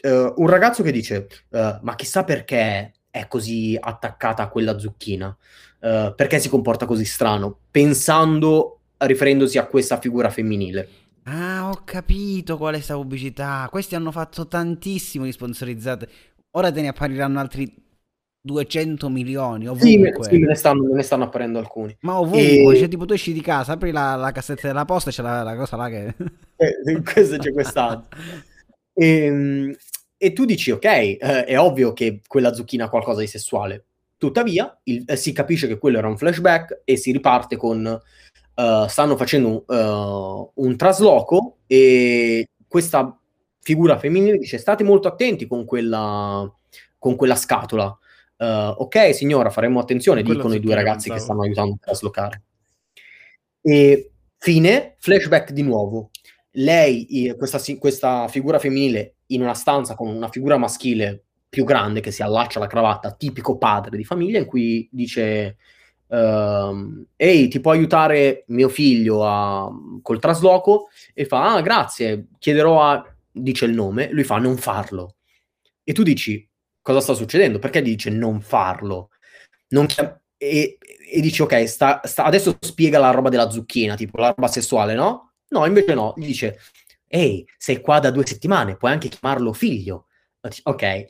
[0.04, 5.36] uh, un ragazzo che dice, uh, ma chissà perché è così attaccata a quella zucchina,
[5.80, 10.90] perché si comporta così strano, pensando, riferendosi a questa figura femminile.
[11.24, 13.68] Ah, ho capito qual è questa pubblicità.
[13.70, 16.10] Questi hanno fatto tantissimo di sponsorizzate.
[16.52, 17.74] Ora te ne appariranno altri
[18.48, 20.24] 200 milioni ovunque.
[20.24, 21.96] Sì, sì me, ne stanno, me, ne stanno, apparendo alcuni.
[22.02, 22.78] Ma ovunque, e...
[22.78, 25.44] cioè tipo tu esci di casa, apri la, la cassetta della posta e c'è la,
[25.44, 26.16] la, cosa là che...
[26.56, 28.18] eh, questo c'è quest'altro.
[28.94, 29.76] e, ehm,
[30.18, 33.86] e, tu dici, ok, eh, è ovvio che quella zucchina ha qualcosa di sessuale.
[34.18, 38.02] Tuttavia, il, eh, si capisce che quello era un flashback e si riparte con...
[38.58, 43.16] Uh, stanno facendo uh, un trasloco e questa
[43.68, 46.50] figura femminile dice state molto attenti con quella,
[46.98, 47.96] con quella scatola
[48.38, 52.44] Uh, ok, signora, faremo attenzione, Quello dicono i due ragazzi che stanno aiutando a traslocare.
[53.62, 56.12] E fine, flashback di nuovo.
[56.52, 62.12] Lei, questa, questa figura femminile, in una stanza con una figura maschile più grande che
[62.12, 65.58] si allaccia alla cravatta, tipico padre di famiglia, in cui dice:
[66.08, 69.70] uh, Ehi, ti può aiutare mio figlio a,
[70.02, 70.90] col trasloco?
[71.14, 73.16] E fa: Ah, grazie, chiederò a.
[73.32, 75.16] dice il nome, lui fa: Non farlo.
[75.84, 76.47] E tu dici:
[76.88, 79.10] cosa sta succedendo, perché gli dice non farlo.
[79.70, 84.18] Non chiam- e, e dici ok, sta, sta, adesso spiega la roba della zucchina, tipo
[84.22, 85.34] la roba sessuale, no?
[85.50, 86.60] No, invece no, gli dice
[87.10, 90.06] ehi, sei qua da due settimane, puoi anche chiamarlo figlio.
[90.64, 91.06] Ok.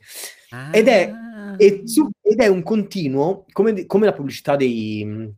[0.49, 0.71] Ah.
[0.71, 1.11] Ed, è,
[1.57, 5.31] ed, su, ed, è, un continuo, come, come la pubblicità dei,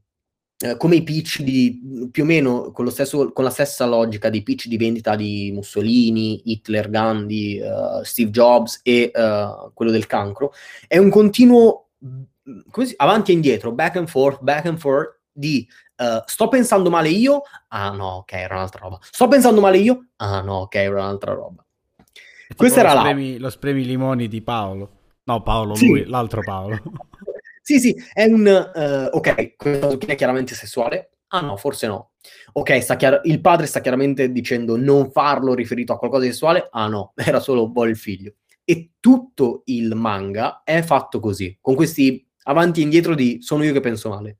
[0.62, 4.44] eh, come i pitch di più o meno con, stesso, con, la stessa logica dei
[4.44, 10.52] pitch di vendita di Mussolini, Hitler, Gandhi, uh, Steve Jobs e uh, quello del cancro,
[10.86, 11.92] è un continuo
[12.84, 15.66] si, avanti e indietro, back and forth, back and forth di
[15.98, 19.00] uh, sto pensando male io, ah no, ok, era un'altra roba.
[19.02, 21.66] Sto pensando male io, ah no, ok, era un'altra roba.
[22.54, 23.40] Questa era lo spremi, la...
[23.40, 24.90] lo spremi limoni di Paolo.
[25.24, 25.88] No, Paolo, sì.
[25.88, 26.82] lui, l'altro Paolo.
[27.70, 28.48] Sì, sì, è un...
[28.74, 31.12] Uh, ok, questo è chiaramente sessuale.
[31.28, 32.14] Ah no, forse no.
[32.54, 36.68] Ok, chiar- il padre sta chiaramente dicendo non farlo riferito a qualcosa di sessuale.
[36.72, 38.34] Ah no, era solo vuole il figlio.
[38.64, 43.74] E tutto il manga è fatto così, con questi avanti e indietro di sono io
[43.74, 44.40] che penso male.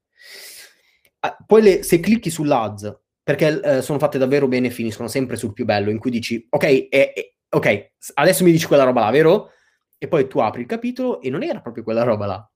[1.20, 5.54] Ah, poi le, se clicchi sull'ads, perché eh, sono fatte davvero bene finiscono sempre sul
[5.54, 9.12] più bello, in cui dici, ok, eh, eh, ok, adesso mi dici quella roba là,
[9.12, 9.52] vero?
[9.98, 12.50] E poi tu apri il capitolo e non era proprio quella roba là.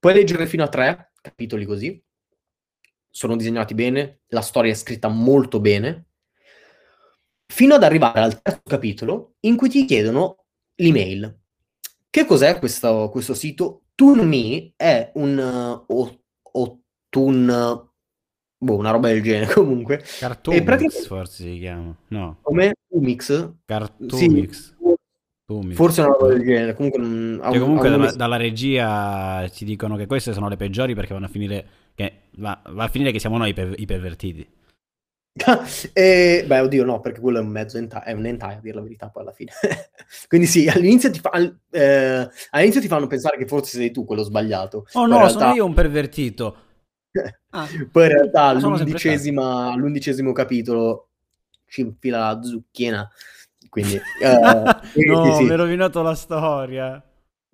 [0.00, 2.02] Puoi leggere fino a tre capitoli così.
[3.10, 6.06] Sono disegnati bene, la storia è scritta molto bene.
[7.46, 11.38] Fino ad arrivare al terzo capitolo in cui ti chiedono l'email.
[12.08, 13.82] Che cos'è questo, questo sito?
[13.94, 17.90] ToonMe è un o, o Toon
[18.56, 20.02] boh, una roba del genere comunque.
[20.18, 21.06] Cartoon praticamente...
[21.06, 21.94] forse si chiama.
[22.08, 22.38] No.
[22.40, 22.72] Come?
[22.88, 23.52] Umix?
[23.66, 24.74] Cartoonix.
[24.78, 24.94] Sì,
[25.74, 26.74] Forse una roba del genere.
[26.74, 31.12] Comunque, non, cioè, comunque dalla, dalla, regia ci dicono che queste sono le peggiori perché
[31.12, 31.66] vanno a finire.
[31.94, 34.46] Che, va, va a finire che siamo noi per, i pervertiti.
[35.92, 38.74] e, beh, oddio, no, perché quello è un mezzo enta- è un hentai a dire
[38.74, 39.52] la verità, poi alla fine.
[40.28, 41.30] Quindi sì, all'inizio ti, fa,
[41.70, 44.86] eh, all'inizio ti, fanno pensare che forse sei tu quello sbagliato.
[44.92, 45.38] Oh no, realtà...
[45.38, 46.56] sono io un pervertito.
[47.52, 51.08] Ah, poi in realtà all'undicesimo, all'undicesimo capitolo
[51.66, 53.10] ci infila la zucchina
[53.70, 55.44] quindi, uh, no, sì.
[55.44, 57.02] mi hai rovinato la storia.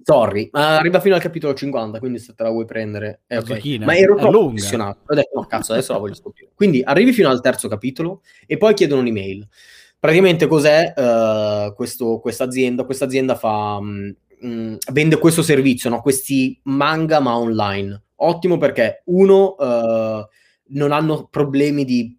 [0.02, 3.78] Sorry, ma arriva fino al capitolo 50, quindi se te la vuoi prendere è ok.
[3.80, 5.00] Ma ero troppo appassionato.
[5.06, 6.50] Ho detto, no, cazzo, adesso la voglio scoprire.
[6.54, 9.46] Quindi arrivi fino al terzo capitolo e poi chiedono un'email.
[9.98, 12.84] Praticamente cos'è uh, questa azienda?
[12.84, 16.00] Questa azienda fa, mh, mm, mm, vende questo servizio, no?
[16.00, 18.02] questi manga ma online.
[18.16, 20.24] Ottimo perché uno, uh,
[20.68, 22.16] non hanno problemi di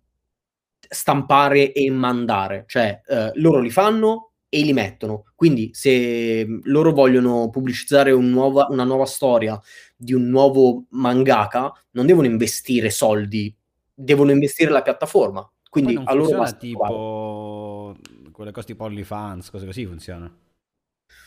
[0.89, 5.26] stampare e mandare, cioè eh, loro li fanno e li mettono.
[5.36, 9.60] Quindi se loro vogliono pubblicizzare un nuova, una nuova storia
[9.95, 13.54] di un nuovo mangaka, non devono investire soldi,
[13.93, 15.50] devono investire la piattaforma.
[15.69, 18.32] Quindi a loro basta tipo trovare.
[18.32, 20.34] quelle cose tipo OnlyFans, cose così funziona.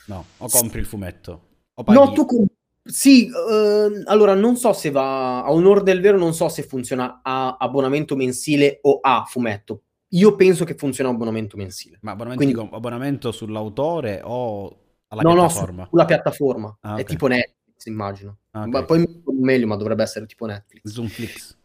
[0.06, 1.48] No, o compri il fumetto.
[1.74, 1.98] O paghi...
[1.98, 2.54] No, tu compri
[2.90, 7.20] sì, uh, allora non so se va a onore del vero, non so se funziona
[7.22, 9.82] a abbonamento mensile o a fumetto.
[10.08, 11.98] Io penso che funziona a abbonamento mensile.
[12.02, 15.82] Ma abbonamento, Quindi, dico, abbonamento sull'autore o alla no, piattaforma?
[15.82, 16.78] No, sulla piattaforma.
[16.80, 17.02] Ah, okay.
[17.02, 18.38] È tipo Netflix, immagino.
[18.50, 18.70] Ah, okay.
[18.70, 20.90] ma poi meglio, ma dovrebbe essere tipo Netflix.
[20.90, 21.58] Zoomflix.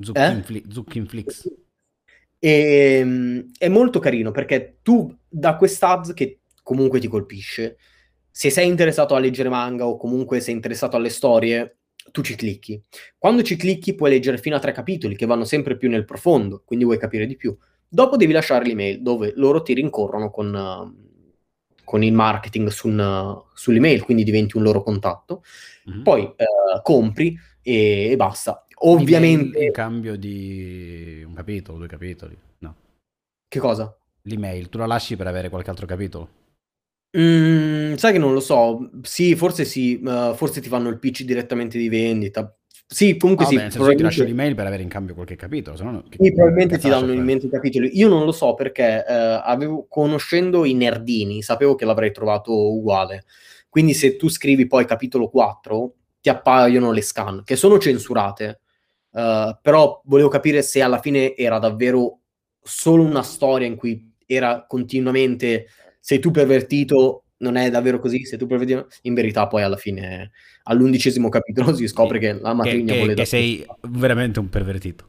[0.00, 1.46] Zuckinflix.
[1.46, 1.64] Eh?
[2.38, 7.76] E, ehm, è molto carino perché tu da quest'ads che comunque ti colpisce
[8.36, 11.76] se sei interessato a leggere manga o comunque sei interessato alle storie,
[12.10, 12.82] tu ci clicchi.
[13.16, 16.60] Quando ci clicchi puoi leggere fino a tre capitoli che vanno sempre più nel profondo,
[16.64, 17.56] quindi vuoi capire di più.
[17.88, 23.44] Dopo devi lasciare l'email dove loro ti rincorrono con, uh, con il marketing su uh,
[23.54, 25.44] sull'email, quindi diventi un loro contatto.
[25.88, 26.02] Mm-hmm.
[26.02, 28.66] Poi uh, compri e, e, basta.
[28.78, 29.62] Ovviamente...
[29.62, 32.74] In cambio di un capitolo, due capitoli, no.
[33.46, 33.96] Che cosa?
[34.22, 36.42] L'email, tu la lasci per avere qualche altro capitolo?
[37.16, 38.90] Mm, sai che non lo so.
[39.02, 42.56] Sì, forse sì, uh, forse ti fanno il pitch direttamente di vendita.
[42.86, 43.54] Sì, comunque ah, sì.
[43.56, 43.96] Beh, probabilmente...
[43.96, 45.76] ti lascio l'email per avere in cambio qualche capitolo.
[45.76, 46.18] Se no, che...
[46.20, 47.96] Sì, probabilmente ti danno in mente i capitoli.
[47.98, 53.24] Io non lo so perché uh, avevo, conoscendo i nerdini, sapevo che l'avrei trovato uguale.
[53.68, 58.60] Quindi se tu scrivi poi capitolo 4, ti appaiono le scan, che sono censurate.
[59.10, 62.18] Uh, però volevo capire se alla fine era davvero
[62.60, 65.66] solo una storia in cui era continuamente
[66.04, 70.32] sei tu pervertito, non è davvero così, sei tu pervertito, in verità poi alla fine,
[70.64, 73.14] all'undicesimo capitolo si scopre che la matrigna che, vuole...
[73.14, 75.06] Che, che sei veramente un pervertito.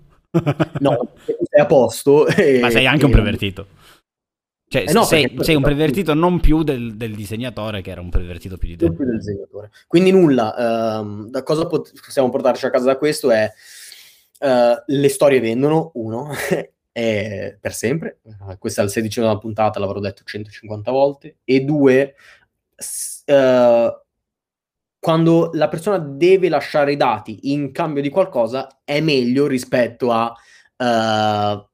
[0.80, 1.12] no,
[1.44, 2.26] sei a posto.
[2.28, 3.06] E, Ma sei anche e...
[3.08, 3.68] un pervertito.
[4.70, 8.10] Cioè, eh no, sei, sei, un pervertito non più del, del, disegnatore, che era un
[8.10, 8.90] pervertito più di te.
[8.90, 9.72] Più del disegnatore.
[9.88, 13.52] Quindi nulla, um, da cosa possiamo portarci a casa da questo è
[14.40, 16.30] uh, le storie vendono, uno,
[16.96, 22.16] è per sempre, uh, questa è la sedicesima puntata, l'avrò detto 150 volte, e due,
[23.26, 24.04] uh,
[24.98, 30.28] quando la persona deve lasciare i dati in cambio di qualcosa, è meglio rispetto a
[30.32, 31.68] uh,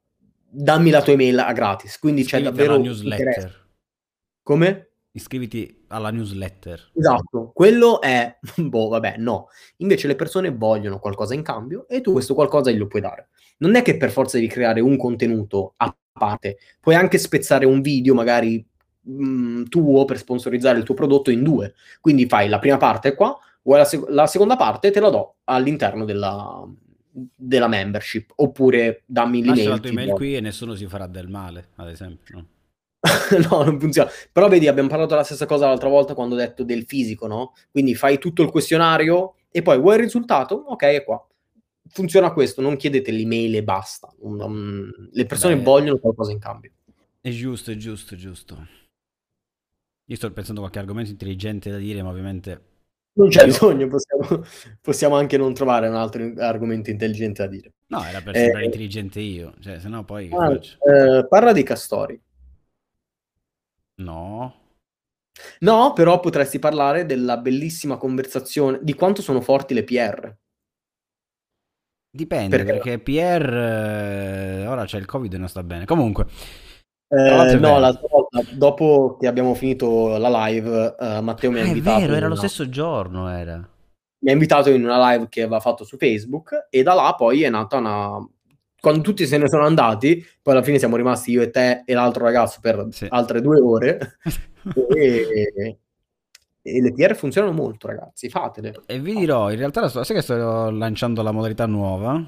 [0.48, 2.78] dammi la tua email a gratis, quindi Scrivi c'è davvero...
[2.78, 3.60] newsletter.
[4.42, 4.88] Come?
[5.12, 6.90] iscriviti alla newsletter.
[6.94, 9.48] Esatto, quello è, boh, vabbè, no.
[9.76, 13.28] Invece le persone vogliono qualcosa in cambio e tu questo qualcosa glielo puoi dare.
[13.58, 17.80] Non è che per forza devi creare un contenuto a parte, puoi anche spezzare un
[17.80, 18.64] video magari
[19.00, 21.74] mh, mm, tuo per sponsorizzare il tuo prodotto in due.
[22.00, 25.36] Quindi fai la prima parte qua, vuoi la, sec- la seconda parte te la do
[25.44, 26.66] all'interno della,
[27.10, 29.56] della membership oppure dammi l'email.
[29.56, 32.36] Lascia la tua email qui e nessuno si farà del male, ad esempio.
[32.36, 32.46] No?
[33.50, 34.10] no, non funziona.
[34.30, 37.52] Però vedi, abbiamo parlato della stessa cosa l'altra volta quando ho detto del fisico, no?
[37.70, 40.54] Quindi fai tutto il questionario e poi vuoi il risultato?
[40.54, 41.24] Ok, è qua.
[41.92, 44.10] Funziona questo, non chiedete l'email e basta.
[44.20, 46.70] Um, le persone Beh, vogliono qualcosa in cambio.
[47.20, 48.66] È giusto, è giusto, è giusto.
[50.06, 52.70] Io sto pensando a qualche argomento intelligente da dire, ma ovviamente...
[53.14, 54.42] Non c'è bisogno, possiamo,
[54.80, 57.72] possiamo, anche non trovare un altro argomento intelligente da dire.
[57.88, 60.30] No, era per sembrare eh, intelligente io, cioè, se no poi...
[60.32, 62.18] Ah, eh, parla di Castori.
[63.96, 64.54] No.
[65.60, 70.34] No, però potresti parlare della bellissima conversazione, di quanto sono forti le PR.
[72.14, 75.86] Dipende, perché, perché PR eh, ora c'è il Covid e non sta bene.
[75.86, 76.26] Comunque...
[77.08, 81.96] Eh, no, volta, dopo che abbiamo finito la live, uh, Matteo mi ha ah, invitato.
[81.98, 82.34] È vero, era una...
[82.34, 83.56] lo stesso giorno, era.
[83.56, 87.42] Mi ha invitato in una live che aveva fatto su Facebook e da là poi
[87.42, 88.18] è nata una
[88.82, 91.94] quando tutti se ne sono andati, poi alla fine siamo rimasti io e te e
[91.94, 93.06] l'altro ragazzo per sì.
[93.08, 94.18] altre due ore.
[94.96, 95.78] e,
[96.62, 98.82] e, le PR funzionano molto, ragazzi, fatele.
[98.86, 102.24] E vi dirò, in realtà, sai che sto lanciando la modalità nuova?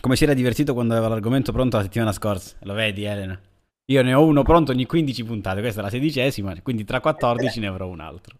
[0.00, 2.56] Come si era divertito quando aveva l'argomento pronto la settimana scorsa?
[2.60, 3.38] Lo vedi, Elena?
[3.86, 7.58] Io ne ho uno pronto ogni 15 puntate, questa è la sedicesima, quindi tra 14
[7.60, 8.36] ne avrò un altro.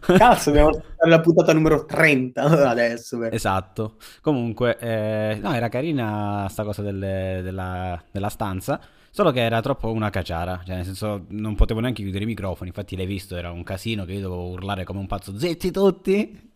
[0.00, 3.18] Cazzo, dobbiamo aspettare la puntata numero 30 adesso.
[3.18, 3.28] Beh.
[3.30, 3.96] Esatto.
[4.22, 8.80] Comunque, eh, no, era carina sta cosa delle, della, della, stanza.
[9.14, 10.62] Solo che era troppo una caciara.
[10.64, 12.70] Cioè, nel senso, non potevo neanche chiudere i microfoni.
[12.70, 15.38] Infatti, l'hai visto, era un casino che io dovevo urlare come un pazzo.
[15.38, 16.50] Zitti tutti!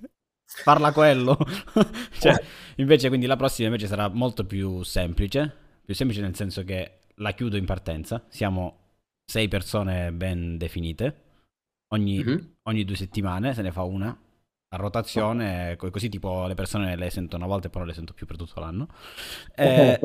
[0.64, 1.36] Parla quello.
[2.18, 2.42] cioè,
[2.76, 5.54] invece, quindi la prossima invece sarà molto più semplice.
[5.84, 8.24] Più semplice nel senso che la chiudo in partenza.
[8.28, 8.78] Siamo
[9.26, 11.24] sei persone ben definite
[11.88, 12.38] ogni, mm-hmm.
[12.62, 14.16] ogni due settimane se ne fa una
[14.68, 15.90] a rotazione, oh.
[15.90, 18.36] così tipo le persone le sento una volta e poi non le sento più per
[18.36, 18.88] tutto l'anno.
[19.54, 20.00] Eh, eh,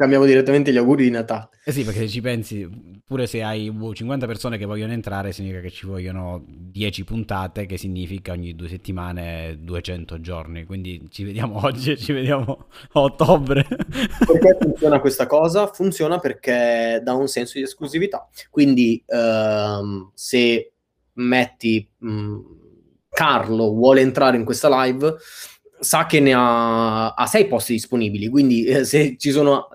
[0.00, 1.50] cambiamo direttamente gli auguri di Natale.
[1.62, 2.66] Eh sì, perché se ci pensi,
[3.04, 7.76] pure se hai 50 persone che vogliono entrare, significa che ci vogliono 10 puntate, che
[7.76, 10.64] significa ogni due settimane 200 giorni.
[10.64, 13.66] Quindi ci vediamo oggi e ci vediamo a ottobre.
[13.68, 15.66] Perché funziona questa cosa?
[15.66, 18.26] Funziona perché dà un senso di esclusività.
[18.48, 20.72] Quindi ehm, se
[21.12, 22.38] metti mh, mm,
[23.10, 25.14] Carlo vuole entrare in questa live,
[25.78, 29.68] sa che ne ha, ha sei posti disponibili, quindi eh, se ci sono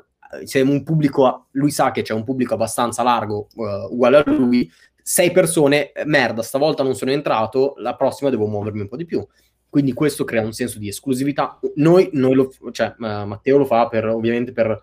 [0.44, 4.70] se un pubblico, lui sa che c'è un pubblico abbastanza largo uh, uguale a lui,
[5.02, 9.06] sei persone, eh, merda, stavolta non sono entrato, la prossima devo muovermi un po' di
[9.06, 9.26] più.
[9.70, 11.60] Quindi questo crea un senso di esclusività.
[11.76, 14.82] Noi, noi lo, cioè, uh, Matteo lo fa per, ovviamente per,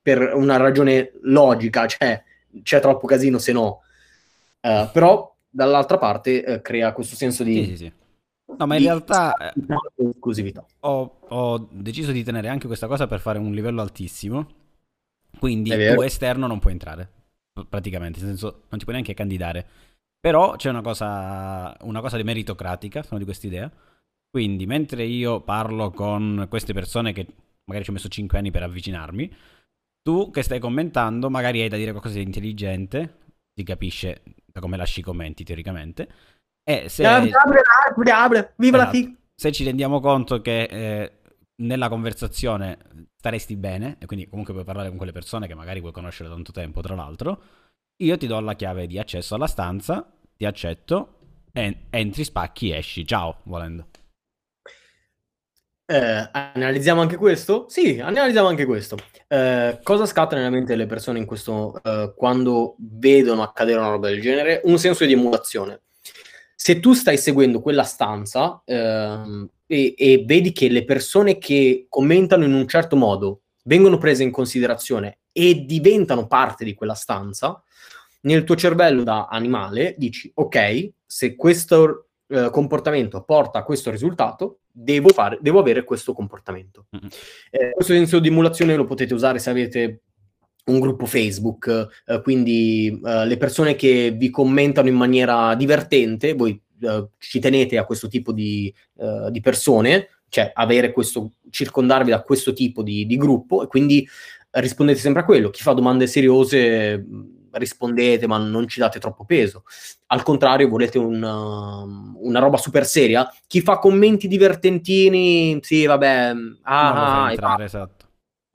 [0.00, 2.22] per, una ragione logica, cioè
[2.62, 3.80] c'è troppo casino se no.
[4.60, 7.64] Uh, però dall'altra parte eh, crea questo senso di...
[7.64, 7.92] Sì, sì, sì.
[8.56, 9.34] No, ma in realtà.
[10.80, 14.46] Ho, ho, deciso di tenere anche questa cosa per fare un livello altissimo.
[15.38, 17.08] Quindi tu esterno non puoi entrare,
[17.68, 19.66] praticamente, nel senso non ti puoi neanche candidare.
[20.20, 23.70] Però c'è una cosa, una cosa di meritocratica, sono di questa idea.
[24.30, 27.26] Quindi mentre io parlo con queste persone che
[27.64, 29.34] magari ci ho messo 5 anni per avvicinarmi,
[30.02, 33.16] tu che stai commentando magari hai da dire qualcosa di intelligente,
[33.54, 36.08] si capisce da come lasci i commenti teoricamente.
[36.68, 37.04] E se,
[38.56, 38.96] Viva la esatto.
[39.34, 41.12] se ci rendiamo conto che eh,
[41.60, 45.92] nella conversazione staresti bene, e quindi comunque puoi parlare con quelle persone che magari vuoi
[45.92, 47.42] conoscere da tanto tempo, tra l'altro,
[47.96, 50.06] io ti do la chiave di accesso alla stanza,
[50.36, 51.18] ti accetto,
[51.52, 53.04] en- entri, spacchi, esci.
[53.06, 53.88] Ciao, volendo.
[55.90, 57.66] Eh, analizziamo anche questo?
[57.68, 58.96] Sì, analizziamo anche questo.
[59.26, 64.08] Eh, cosa scatta nella mente delle persone in questo, eh, quando vedono accadere una roba
[64.08, 64.60] del genere?
[64.64, 65.80] Un senso di emulazione.
[66.60, 72.44] Se tu stai seguendo quella stanza ehm, e, e vedi che le persone che commentano
[72.44, 77.62] in un certo modo vengono prese in considerazione e diventano parte di quella stanza,
[78.22, 84.62] nel tuo cervello da animale dici, ok, se questo eh, comportamento porta a questo risultato,
[84.68, 86.86] devo, fare, devo avere questo comportamento.
[86.96, 87.10] Mm-hmm.
[87.50, 90.00] Eh, questo senso di emulazione lo potete usare se avete
[90.68, 96.60] un gruppo Facebook, eh, quindi eh, le persone che vi commentano in maniera divertente, voi
[96.80, 102.22] eh, ci tenete a questo tipo di, eh, di, persone, cioè avere questo, circondarvi da
[102.22, 104.06] questo tipo di, di gruppo e quindi
[104.50, 105.50] rispondete sempre a quello.
[105.50, 107.04] Chi fa domande seriose
[107.50, 109.64] rispondete ma non ci date troppo peso.
[110.06, 116.32] Al contrario, volete un, uh, una roba super seria, chi fa commenti divertentini, sì, vabbè,
[116.62, 117.97] ah, ah entrare, esatto.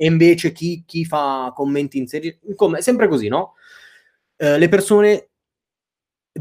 [0.04, 3.54] E invece chi, chi, fa commenti in serie, come, sempre così, no?
[4.36, 5.30] Uh, le persone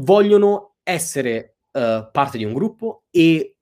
[0.01, 3.55] vogliono essere uh, parte di un gruppo e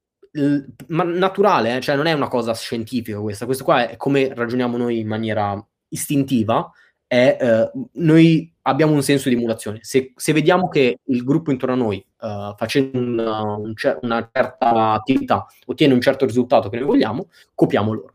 [0.87, 1.81] ma naturale, eh?
[1.81, 5.61] cioè non è una cosa scientifica questa, questo qua è come ragioniamo noi in maniera
[5.89, 6.71] istintiva,
[7.05, 9.79] è eh, noi abbiamo un senso di emulazione.
[9.81, 14.29] Se, se, vediamo che il gruppo intorno a noi, uh, facendo una, un cer- una,
[14.31, 18.10] certa attività, ottiene un certo risultato che noi vogliamo, copiamo loro.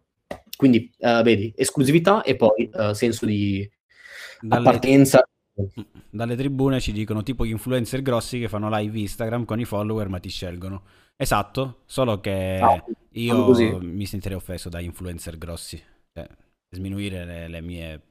[0.56, 3.68] Quindi, uh, vedi, esclusività e poi uh, senso di
[4.40, 5.28] dalle, appartenenza.
[6.10, 10.08] Dalle tribune ci dicono tipo gli influencer grossi che fanno live Instagram con i follower
[10.08, 10.82] ma ti scelgono.
[11.16, 15.82] Esatto, solo che ah, io mi sentirei offeso da influencer grossi.
[16.12, 16.28] Cioè,
[16.70, 18.02] sminuire le, le, mie...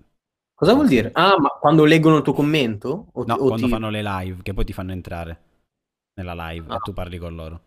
[0.53, 1.11] Cosa vuol dire?
[1.13, 3.09] Ah, ma quando leggono il tuo commento?
[3.13, 3.71] O, no, o quando ti...
[3.71, 5.41] fanno le live, che poi ti fanno entrare
[6.15, 6.75] nella live ah.
[6.75, 7.61] e tu parli con loro.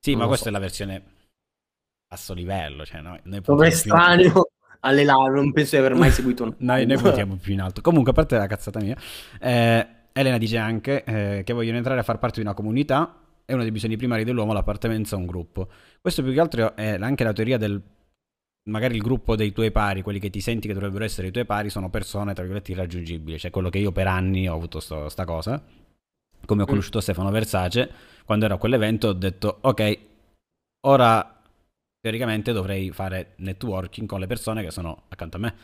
[0.00, 0.50] Sì, non ma questa so.
[0.50, 1.04] è la versione
[2.08, 4.48] basso livello, cioè no, noi Come strano
[4.80, 6.54] alle live, non penso di aver mai seguito un...
[6.58, 7.80] noi, noi puntiamo più in alto.
[7.82, 8.96] Comunque, a parte la cazzata mia,
[9.40, 13.54] eh, Elena dice anche eh, che vogliono entrare a far parte di una comunità è
[13.54, 15.68] uno dei bisogni primari dell'uomo l'appartenenza a un gruppo.
[16.00, 17.80] Questo più che altro è anche la teoria del
[18.68, 21.46] magari il gruppo dei tuoi pari, quelli che ti senti che dovrebbero essere i tuoi
[21.46, 23.38] pari, sono persone tra virgolette irraggiungibili.
[23.38, 25.62] Cioè quello che io per anni ho avuto sto, sta cosa.
[26.44, 26.68] Come ho mm.
[26.68, 27.00] conosciuto mm.
[27.00, 27.90] Stefano Versace,
[28.26, 29.98] quando ero a quell'evento ho detto ok,
[30.80, 31.37] ora
[32.00, 35.54] teoricamente dovrei fare networking con le persone che sono accanto a me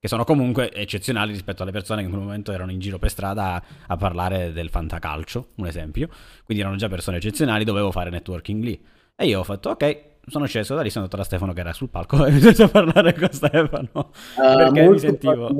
[0.00, 3.10] che sono comunque eccezionali rispetto alle persone che in quel momento erano in giro per
[3.10, 6.08] strada a, a, parlare del fantacalcio, un esempio.
[6.42, 8.82] Quindi erano già persone eccezionali, dovevo fare networking lì.
[9.14, 11.74] E io ho fatto, ok, sono sceso da lì, sono andato da Stefano che era
[11.74, 13.90] sul palco e mi sono a parlare con Stefano.
[13.92, 15.50] Uh, perché mi sentivo...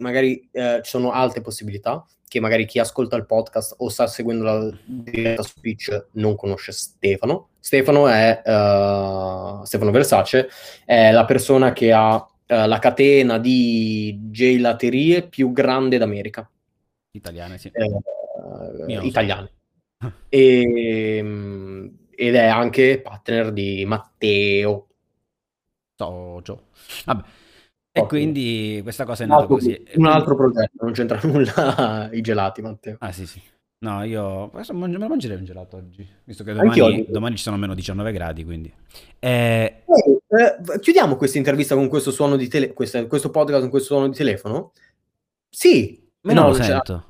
[0.00, 4.44] Magari uh, ci sono altre possibilità che magari chi ascolta il podcast o sta seguendo
[4.44, 7.48] la diretta su Twitch non conosce Stefano.
[7.58, 10.48] Stefano è uh, Stefano Versace,
[10.84, 16.50] è la persona che ha eh, la catena di gelaterie più grande d'America.
[17.12, 17.70] Italiane, sì.
[17.72, 19.52] Eh, italiane.
[20.28, 24.88] e, ehm, ed è anche partner di Matteo.
[25.96, 26.64] Socio.
[27.04, 27.22] Vabbè.
[27.92, 29.82] E quindi questa cosa è nata così.
[29.96, 32.96] Un altro progetto, non c'entra nulla i gelati, Matteo.
[33.00, 33.40] Ah, sì, sì.
[33.82, 37.74] No, io me lo mangerei un gelato oggi, visto che domani, domani ci sono meno
[37.74, 38.72] 19 gradi, quindi...
[39.18, 39.84] Eh...
[39.86, 44.16] Eh, chiudiamo questa intervista con questo suono di telefono, questo podcast con questo suono di
[44.16, 44.72] telefono?
[45.48, 46.08] Sì.
[46.20, 47.04] Meno no, lo sento.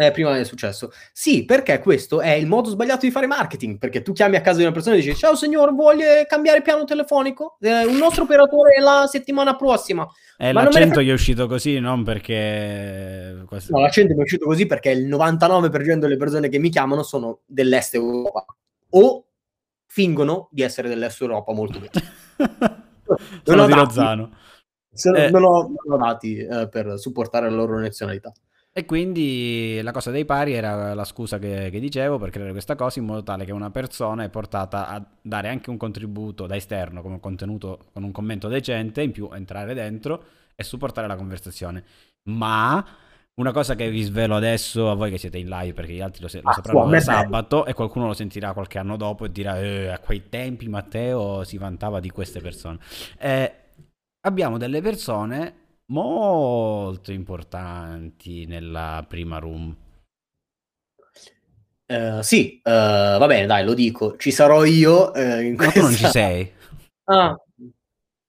[0.00, 0.90] Eh, prima è successo.
[1.12, 4.56] Sì, perché questo è il modo sbagliato di fare marketing, perché tu chiami a casa
[4.56, 7.58] di una persona e dici ciao signor, vuole cambiare piano telefonico?
[7.60, 10.08] Eh, un nostro operatore la settimana prossima.
[10.38, 13.44] Eh, Ma l'accento gli è uscito così, non perché...
[13.68, 17.40] No, l'accento mi è uscito così perché il 99% delle persone che mi chiamano sono
[17.44, 18.46] dell'est Europa
[18.92, 19.24] o
[19.84, 21.90] fingono di essere dell'est Europa molto bene.
[23.44, 24.30] sono di Rozzano.
[25.14, 25.28] Eh.
[25.28, 28.32] Non ho, non ho dati eh, per supportare la loro nazionalità.
[28.72, 32.76] E quindi la cosa dei pari era la scusa che, che, dicevo per creare questa
[32.76, 36.54] cosa in modo tale che una persona è portata a dare anche un contributo da
[36.54, 40.22] esterno come contenuto con un commento decente, in più entrare dentro
[40.54, 41.82] e supportare la conversazione.
[42.28, 42.86] Ma
[43.40, 46.22] una cosa che vi svelo adesso a voi che siete in live perché gli altri
[46.22, 49.32] lo, se- lo ah, sapranno da sabato e qualcuno lo sentirà qualche anno dopo e
[49.32, 52.78] dirà eh, a quei tempi Matteo si vantava di queste persone.
[53.18, 53.52] Eh,
[54.20, 55.59] abbiamo delle persone
[55.90, 59.76] molto importanti nella prima room.
[61.86, 64.16] Uh, sì, uh, va bene, dai, lo dico.
[64.16, 65.10] Ci sarò io.
[65.10, 65.80] Uh, in Ma questa...
[65.80, 66.52] tu non ci sei.
[67.04, 67.36] Ah.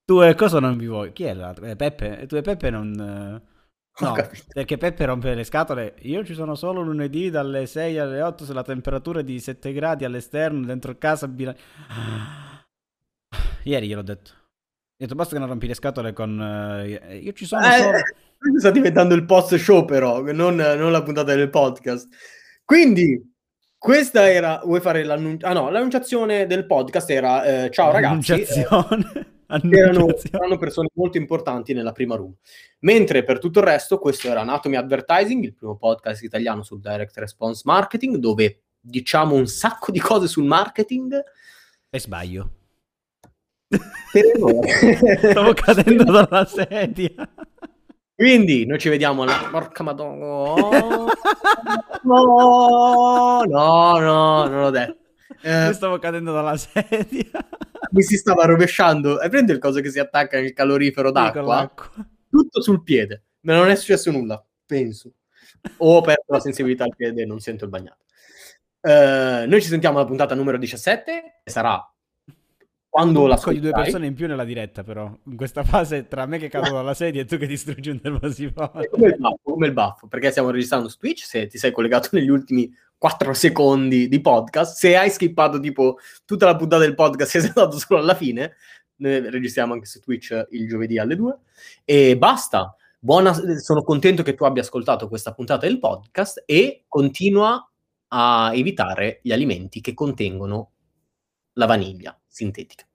[0.03, 1.13] Tu e cosa non vi vuoi?
[1.13, 1.65] Chi è l'altro?
[1.65, 2.25] Eh, Peppe?
[2.27, 3.39] Tu e Peppe non...
[3.99, 4.15] No,
[4.53, 5.95] perché Peppe rompe le scatole.
[6.01, 9.71] Io ci sono solo lunedì dalle 6 alle 8 se la temperatura è di 7
[9.73, 11.31] gradi all'esterno, dentro casa.
[13.63, 14.40] Ieri gliel'ho detto
[15.05, 16.37] detto basta che non rompi le scatole con...
[16.39, 17.97] Uh, io ci sono eh, solo...
[18.59, 22.07] Sta diventando il post show però, non, non, la puntata del podcast.
[22.63, 23.33] Quindi,
[23.77, 24.61] questa era...
[24.63, 25.45] Vuoi fare l'annuncio?
[25.47, 28.31] Ah no, l'annunciazione del podcast era eh, ciao ragazzi.
[28.31, 29.11] Annunciazione.
[29.47, 32.33] Eh, erano, erano, persone molto importanti nella prima room.
[32.79, 37.17] Mentre per tutto il resto, questo era Anatomy Advertising, il primo podcast italiano sul direct
[37.17, 41.21] response marketing, dove diciamo un sacco di cose sul marketing.
[41.89, 42.60] E sbaglio.
[45.31, 47.29] Stavo cadendo dalla sedia.
[48.13, 49.47] Quindi noi ci vediamo alla...
[49.49, 51.09] Porca madonna.
[52.03, 54.97] No, no, no, non l'ho detto.
[55.43, 57.29] Eh, stavo cadendo dalla sedia.
[57.91, 59.17] Mi si stava rovesciando.
[59.17, 61.71] Hai preso il coso che si attacca nel calorifero d'acqua?
[62.27, 63.25] Tutto sul piede.
[63.41, 65.11] Ma non è successo nulla, penso.
[65.77, 68.05] O ho perso la sensibilità al piede e non sento il bagnato.
[68.81, 71.90] Uh, noi ci sentiamo alla puntata numero 17, sarà
[72.91, 76.37] quando la scogli due persone in più nella diretta, però in questa fase tra me
[76.37, 78.89] che cado dalla sedia e tu che distruggi un termosifone.
[78.89, 81.23] Come il baffo, come il baffo, perché stiamo registrando su Twitch.
[81.23, 86.45] Se ti sei collegato negli ultimi 4 secondi di podcast, se hai skippato tipo tutta
[86.45, 88.55] la puntata del podcast e sei andato solo alla fine,
[88.97, 91.37] noi registriamo anche su Twitch il giovedì alle 2.
[91.85, 92.75] E basta.
[92.99, 97.71] Buona, sono contento che tu abbia ascoltato questa puntata del podcast e continua
[98.09, 100.71] a evitare gli alimenti che contengono
[101.53, 102.85] la vaniglia sintetica.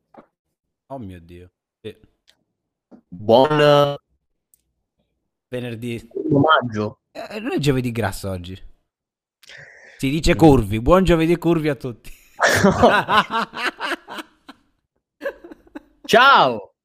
[0.87, 1.51] Oh mio Dio.
[1.83, 1.95] Sì.
[3.07, 3.95] Buon
[5.49, 6.09] venerdì.
[6.29, 7.01] maggio.
[7.13, 8.59] Eh, non è giovedì grasso oggi.
[9.99, 10.81] Si dice curvi.
[10.81, 12.11] Buon giovedì curvi a tutti.
[16.05, 16.76] Ciao.